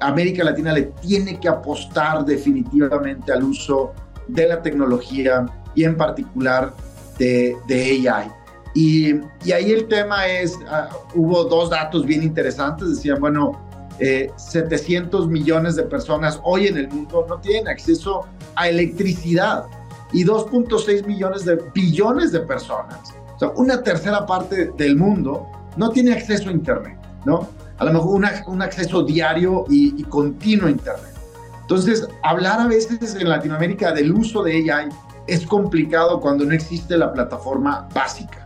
América 0.00 0.42
Latina 0.42 0.72
le 0.72 0.82
tiene 1.00 1.38
que 1.38 1.48
apostar 1.48 2.24
definitivamente 2.24 3.32
al 3.32 3.44
uso 3.44 3.92
de 4.26 4.48
la 4.48 4.60
tecnología 4.60 5.46
y 5.76 5.84
en 5.84 5.96
particular 5.96 6.74
de, 7.18 7.56
de 7.68 8.08
AI. 8.08 8.30
Y, 8.74 9.14
y, 9.44 9.52
ahí 9.52 9.70
el 9.70 9.86
tema 9.86 10.26
es, 10.26 10.58
ah, 10.68 10.88
hubo 11.14 11.44
dos 11.44 11.70
datos 11.70 12.04
bien 12.04 12.24
interesantes, 12.24 12.88
decían, 12.90 13.20
bueno, 13.20 13.60
700 13.98 15.24
eh, 15.24 15.28
millones 15.28 15.76
de 15.76 15.84
personas 15.84 16.40
hoy 16.42 16.66
en 16.66 16.76
el 16.78 16.88
mundo 16.88 17.24
no 17.28 17.38
tienen 17.38 17.68
acceso 17.68 18.26
a 18.56 18.68
electricidad 18.68 19.66
y 20.12 20.24
2.6 20.24 21.06
millones 21.06 21.44
de 21.44 21.62
billones 21.72 22.32
de 22.32 22.40
personas, 22.40 23.14
o 23.36 23.38
sea, 23.38 23.48
una 23.56 23.82
tercera 23.82 24.26
parte 24.26 24.72
del 24.76 24.96
mundo 24.96 25.46
no 25.76 25.90
tiene 25.90 26.12
acceso 26.12 26.48
a 26.48 26.52
Internet, 26.52 26.98
¿no? 27.24 27.48
A 27.78 27.84
lo 27.84 27.92
mejor 27.92 28.20
un 28.46 28.62
acceso 28.62 29.02
diario 29.02 29.64
y, 29.68 30.00
y, 30.00 30.04
continuo 30.04 30.68
a 30.68 30.70
Internet. 30.70 31.14
Entonces, 31.62 32.06
hablar 32.22 32.60
a 32.60 32.66
veces 32.68 33.16
en 33.16 33.28
Latinoamérica 33.28 33.92
del 33.92 34.12
uso 34.12 34.44
de 34.44 34.70
AI 34.70 34.88
es 35.26 35.44
complicado 35.46 36.20
cuando 36.20 36.44
no 36.44 36.54
existe 36.54 36.96
la 36.96 37.12
plataforma 37.12 37.88
básica. 37.92 38.43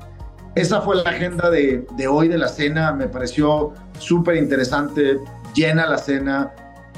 Esa 0.58 0.80
fue 0.80 0.96
la 0.96 1.10
agenda 1.10 1.50
de, 1.50 1.86
de 1.96 2.08
hoy 2.08 2.26
de 2.26 2.36
la 2.36 2.48
cena, 2.48 2.92
me 2.92 3.06
pareció 3.06 3.74
súper 3.98 4.36
interesante, 4.36 5.20
llena 5.54 5.86
la 5.86 5.98
cena 5.98 6.52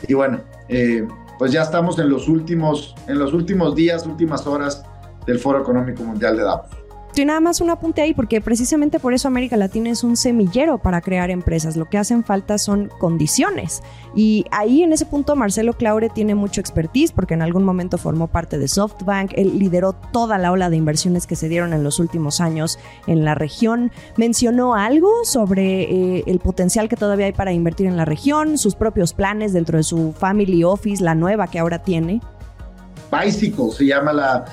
y 0.08 0.14
bueno, 0.14 0.40
eh, 0.70 1.06
pues 1.38 1.52
ya 1.52 1.60
estamos 1.60 1.98
en 1.98 2.08
los 2.08 2.26
últimos, 2.26 2.94
en 3.06 3.18
los 3.18 3.34
últimos 3.34 3.74
días, 3.74 4.06
últimas 4.06 4.46
horas 4.46 4.82
del 5.26 5.38
Foro 5.38 5.60
Económico 5.60 6.02
Mundial 6.02 6.38
de 6.38 6.42
Davos. 6.44 6.79
Y 7.16 7.24
nada 7.24 7.40
más 7.40 7.60
un 7.60 7.68
apunte 7.68 8.00
ahí, 8.00 8.14
porque 8.14 8.40
precisamente 8.40 8.98
por 8.98 9.12
eso 9.12 9.28
América 9.28 9.56
Latina 9.56 9.90
es 9.90 10.04
un 10.04 10.16
semillero 10.16 10.78
para 10.78 11.02
crear 11.02 11.30
empresas. 11.30 11.76
Lo 11.76 11.84
que 11.84 11.98
hacen 11.98 12.24
falta 12.24 12.56
son 12.56 12.90
condiciones. 12.98 13.82
Y 14.14 14.46
ahí 14.50 14.82
en 14.82 14.92
ese 14.92 15.04
punto 15.04 15.36
Marcelo 15.36 15.74
Claure 15.74 16.08
tiene 16.08 16.34
mucho 16.34 16.60
expertise, 16.60 17.12
porque 17.12 17.34
en 17.34 17.42
algún 17.42 17.64
momento 17.64 17.98
formó 17.98 18.28
parte 18.28 18.58
de 18.58 18.68
SoftBank. 18.68 19.32
Él 19.34 19.58
lideró 19.58 19.92
toda 19.92 20.38
la 20.38 20.50
ola 20.50 20.70
de 20.70 20.76
inversiones 20.76 21.26
que 21.26 21.36
se 21.36 21.48
dieron 21.48 21.74
en 21.74 21.84
los 21.84 21.98
últimos 21.98 22.40
años 22.40 22.78
en 23.06 23.24
la 23.24 23.34
región. 23.34 23.90
Mencionó 24.16 24.74
algo 24.74 25.10
sobre 25.24 25.82
eh, 25.82 26.24
el 26.26 26.38
potencial 26.38 26.88
que 26.88 26.96
todavía 26.96 27.26
hay 27.26 27.32
para 27.32 27.52
invertir 27.52 27.86
en 27.86 27.96
la 27.96 28.06
región, 28.06 28.56
sus 28.56 28.76
propios 28.76 29.12
planes 29.12 29.52
dentro 29.52 29.76
de 29.76 29.84
su 29.84 30.12
Family 30.12 30.64
Office, 30.64 31.04
la 31.04 31.14
nueva 31.14 31.48
que 31.48 31.58
ahora 31.58 31.82
tiene. 31.82 32.20
Bicycle 33.10 33.70
se 33.70 33.86
llama 33.86 34.12
la, 34.12 34.44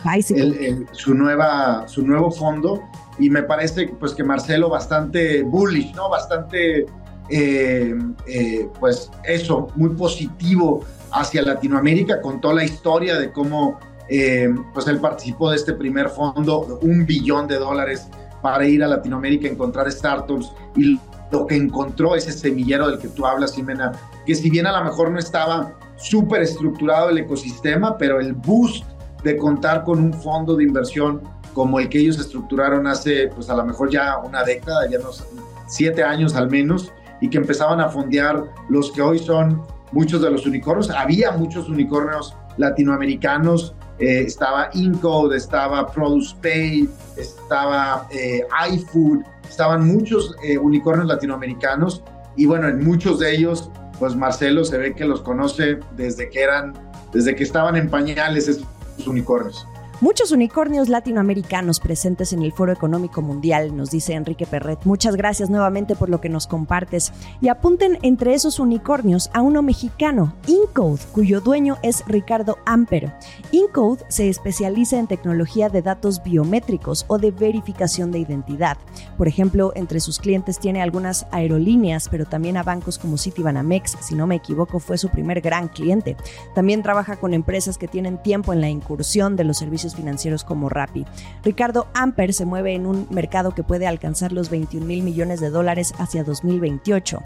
su, 0.92 1.14
nueva, 1.14 1.88
su 1.88 2.06
nuevo 2.06 2.32
fondo. 2.32 2.82
y 3.20 3.30
me 3.30 3.44
parece 3.44 3.88
pues 4.00 4.14
que 4.14 4.24
Marcelo 4.24 4.70
bastante 4.70 5.44
bullish, 5.44 5.94
¿no? 5.96 6.10
Bastante, 6.10 6.86
eh, 7.30 7.96
eh, 8.28 8.70
pues 8.80 9.12
eso, 9.24 9.70
muy 9.76 9.90
positivo 9.90 10.84
hacia 11.12 11.42
Latinoamérica, 11.42 12.22
contó 12.22 12.54
la 12.54 12.64
historia 12.64 13.18
de 13.18 13.32
cómo 13.32 13.80
eh, 14.10 14.54
pues 14.74 14.88
él 14.88 15.00
participó 15.00 15.50
de 15.50 15.58
este 15.58 15.74
primer 15.74 16.10
fondo, 16.10 16.80
un 16.82 17.06
billón 17.06 17.48
de 17.48 17.58
dólares 17.58 18.08
para 18.42 18.66
ir 18.68 18.84
a 18.84 18.88
Latinoamérica, 18.88 19.48
encontrar 19.48 19.92
startups 19.92 20.52
y 20.76 21.00
lo 21.32 21.46
que 21.46 21.56
encontró 21.56 22.16
ese 22.16 22.32
semillero 22.32 22.90
del 22.90 23.00
que 23.00 23.08
tú 23.10 23.26
hablas, 23.26 23.54
Jimena, 23.54 23.92
que 24.26 24.36
si 24.36 24.50
bien 24.50 24.66
a 24.68 24.78
lo 24.78 24.86
mejor 24.86 25.12
no 25.12 25.20
estaba 25.20 25.74
súper 25.98 26.42
estructurado 26.42 27.10
el 27.10 27.18
ecosistema, 27.18 27.98
pero 27.98 28.20
el 28.20 28.34
boost 28.34 28.86
de 29.24 29.38
contar 29.38 29.84
con 29.84 30.00
un 30.00 30.14
fondo 30.14 30.56
de 30.56 30.64
inversión 30.64 31.22
como 31.54 31.80
el 31.80 31.90
que 31.90 32.00
ellos 32.00 32.20
estructuraron 32.20 32.86
hace, 32.88 33.30
pues 33.30 33.50
a 33.50 33.56
lo 33.56 33.66
mejor 33.66 33.90
ya 33.90 34.18
una 34.20 34.44
década, 34.44 34.88
ya 34.90 35.00
unos 35.00 35.26
siete 35.68 36.04
años 36.04 36.36
al 36.36 36.50
menos, 36.50 36.92
y 37.20 37.30
que 37.30 37.38
empezaban 37.38 37.82
a 37.82 37.90
fondear 37.90 38.44
los 38.70 38.92
que 38.92 39.02
hoy 39.02 39.20
son 39.20 39.64
muchos 39.92 40.22
de 40.22 40.30
los 40.30 40.46
unicornios. 40.46 40.90
Había 40.92 41.32
muchos 41.32 41.68
unicornios 41.68 42.36
latinoamericanos, 42.58 43.74
eh, 44.00 44.22
estaba 44.22 44.70
Incode, 44.74 45.36
estaba 45.36 45.88
Produce 45.92 46.36
Pay, 46.42 46.90
estaba 47.18 48.08
eh, 48.12 48.46
iFood, 48.72 49.24
estaban 49.50 49.88
muchos 49.88 50.36
eh, 50.44 50.58
unicornios 50.58 51.08
latinoamericanos 51.08 52.04
y 52.36 52.46
bueno, 52.46 52.68
en 52.68 52.84
muchos 52.84 53.20
de 53.20 53.36
ellos, 53.36 53.70
pues 54.00 54.16
Marcelo 54.16 54.64
se 54.64 54.78
ve 54.78 54.94
que 54.94 55.06
los 55.06 55.22
conoce 55.22 55.80
desde 55.96 56.30
que 56.30 56.42
eran, 56.44 56.74
desde 57.12 57.36
que 57.36 57.44
estaban 57.44 57.76
en 57.76 57.90
pañales 57.90 58.48
esos 58.48 58.68
unicornios. 59.08 59.66
Muchos 60.00 60.32
unicornios 60.32 60.90
latinoamericanos 60.90 61.80
presentes 61.80 62.32
en 62.32 62.44
el 62.44 62.52
Foro 62.52 62.72
Económico 62.72 63.24
Mundial, 63.24 63.76
nos 63.76 63.90
dice 63.90 64.14
Enrique 64.14 64.46
Perret. 64.46 64.78
Muchas 64.84 65.16
gracias 65.16 65.50
nuevamente 65.50 65.96
por 65.96 66.10
lo 66.10 66.22
que 66.22 66.30
nos 66.30 66.46
compartes. 66.46 67.12
Y 67.42 67.48
apunten 67.48 67.98
entre 68.04 68.36
esos 68.36 68.60
unicornios 68.60 69.32
a 69.34 69.42
uno 69.42 69.64
mexicano, 69.64 70.36
Incode, 70.46 71.02
cuyo 71.12 71.42
dueño 71.42 71.78
es 71.82 72.04
Ricardo 72.06 72.60
Amper. 72.68 73.12
Incode 73.52 74.06
se 74.08 74.30
especializa 74.30 75.00
en 75.00 75.08
tecnología 75.08 75.68
de 75.70 75.82
datos 75.82 76.22
biométricos 76.22 77.06
o 77.08 77.18
de 77.18 77.32
verificación 77.32 78.12
de 78.12 78.20
identidad. 78.20 78.78
Por 79.18 79.28
ejemplo, 79.28 79.72
entre 79.74 80.00
sus 80.00 80.20
clientes 80.20 80.60
tiene 80.60 80.84
algunas 80.84 81.26
aerolíneas, 81.32 82.08
pero 82.08 82.26
también 82.26 82.58
a 82.58 82.62
bancos 82.62 83.00
como 83.00 83.18
Citibanamex, 83.18 83.98
si 84.02 84.14
no 84.14 84.28
me 84.28 84.36
equivoco, 84.36 84.78
fue 84.78 85.00
su 85.00 85.10
primer 85.10 85.42
gran 85.42 85.70
cliente. 85.70 86.16
También 86.54 86.84
trabaja 86.84 87.16
con 87.16 87.34
empresas 87.34 87.80
que 87.80 87.88
tienen 87.88 88.22
tiempo 88.22 88.54
en 88.54 88.62
la 88.62 88.70
incursión 88.70 89.36
de 89.36 89.44
los 89.44 89.64
servicios 89.88 89.96
financieros 89.96 90.44
como 90.44 90.70
Rappi. 90.70 91.06
Ricardo 91.44 91.88
Amper 91.94 92.34
se 92.34 92.46
mueve 92.46 92.74
en 92.74 92.86
un 92.86 93.08
mercado 93.10 93.52
que 93.52 93.64
puede 93.64 93.88
alcanzar 93.88 94.32
los 94.32 94.50
21 94.50 94.86
mil 94.86 95.04
millones 95.04 95.40
de 95.40 95.50
dólares 95.50 95.94
hacia 95.98 96.24
2028. 96.24 97.22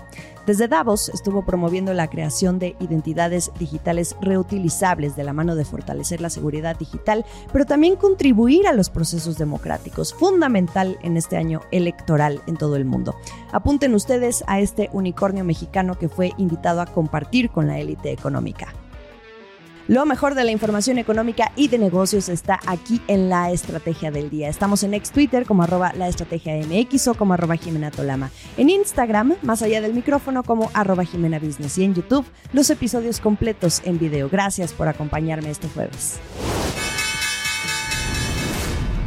Desde 0.45 0.67
Davos 0.67 1.09
estuvo 1.09 1.45
promoviendo 1.45 1.93
la 1.93 2.07
creación 2.07 2.59
de 2.59 2.75
identidades 2.79 3.51
digitales 3.59 4.15
reutilizables 4.21 5.15
de 5.15 5.23
la 5.23 5.33
mano 5.33 5.55
de 5.55 5.65
fortalecer 5.65 6.21
la 6.21 6.29
seguridad 6.29 6.77
digital, 6.77 7.25
pero 7.51 7.65
también 7.65 7.95
contribuir 7.95 8.67
a 8.67 8.73
los 8.73 8.89
procesos 8.89 9.37
democráticos, 9.37 10.13
fundamental 10.13 10.97
en 11.03 11.17
este 11.17 11.37
año 11.37 11.61
electoral 11.71 12.41
en 12.47 12.57
todo 12.57 12.75
el 12.75 12.85
mundo. 12.85 13.15
Apunten 13.51 13.93
ustedes 13.93 14.43
a 14.47 14.59
este 14.59 14.89
unicornio 14.93 15.43
mexicano 15.43 15.97
que 15.97 16.09
fue 16.09 16.31
invitado 16.37 16.81
a 16.81 16.87
compartir 16.87 17.49
con 17.49 17.67
la 17.67 17.79
élite 17.79 18.11
económica. 18.11 18.73
Lo 19.91 20.05
mejor 20.05 20.35
de 20.35 20.45
la 20.45 20.51
información 20.51 20.99
económica 20.99 21.51
y 21.57 21.67
de 21.67 21.77
negocios 21.77 22.29
está 22.29 22.61
aquí 22.65 23.01
en 23.09 23.27
la 23.27 23.51
estrategia 23.51 24.09
del 24.09 24.29
día. 24.29 24.47
Estamos 24.47 24.83
en 24.83 24.93
ex 24.93 25.11
Twitter 25.11 25.45
como 25.45 25.63
arroba 25.63 25.91
la 25.91 26.07
estrategia 26.07 26.55
MX 26.65 27.09
o 27.09 27.13
como 27.13 27.33
arroba 27.33 27.57
Jimena 27.57 27.91
Tolama. 27.91 28.31
En 28.55 28.69
Instagram, 28.69 29.35
más 29.41 29.61
allá 29.61 29.81
del 29.81 29.93
micrófono, 29.93 30.43
como 30.43 30.71
arroba 30.73 31.03
Jimena 31.03 31.39
Business. 31.39 31.77
Y 31.77 31.83
en 31.83 31.93
YouTube, 31.93 32.25
los 32.53 32.69
episodios 32.69 33.19
completos 33.19 33.81
en 33.83 33.99
video. 33.99 34.29
Gracias 34.29 34.71
por 34.71 34.87
acompañarme 34.87 35.49
este 35.49 35.67
jueves. 35.67 36.21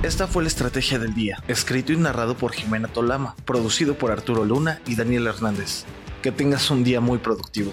Esta 0.02 0.26
fue 0.26 0.42
la 0.42 0.48
estrategia 0.48 0.98
del 0.98 1.14
día, 1.14 1.42
escrito 1.48 1.94
y 1.94 1.96
narrado 1.96 2.36
por 2.36 2.52
Jimena 2.52 2.88
Tolama, 2.88 3.36
producido 3.46 3.96
por 3.96 4.10
Arturo 4.10 4.44
Luna 4.44 4.82
y 4.86 4.96
Daniel 4.96 5.28
Hernández. 5.28 5.86
Que 6.20 6.30
tengas 6.30 6.70
un 6.70 6.84
día 6.84 7.00
muy 7.00 7.16
productivo. 7.16 7.72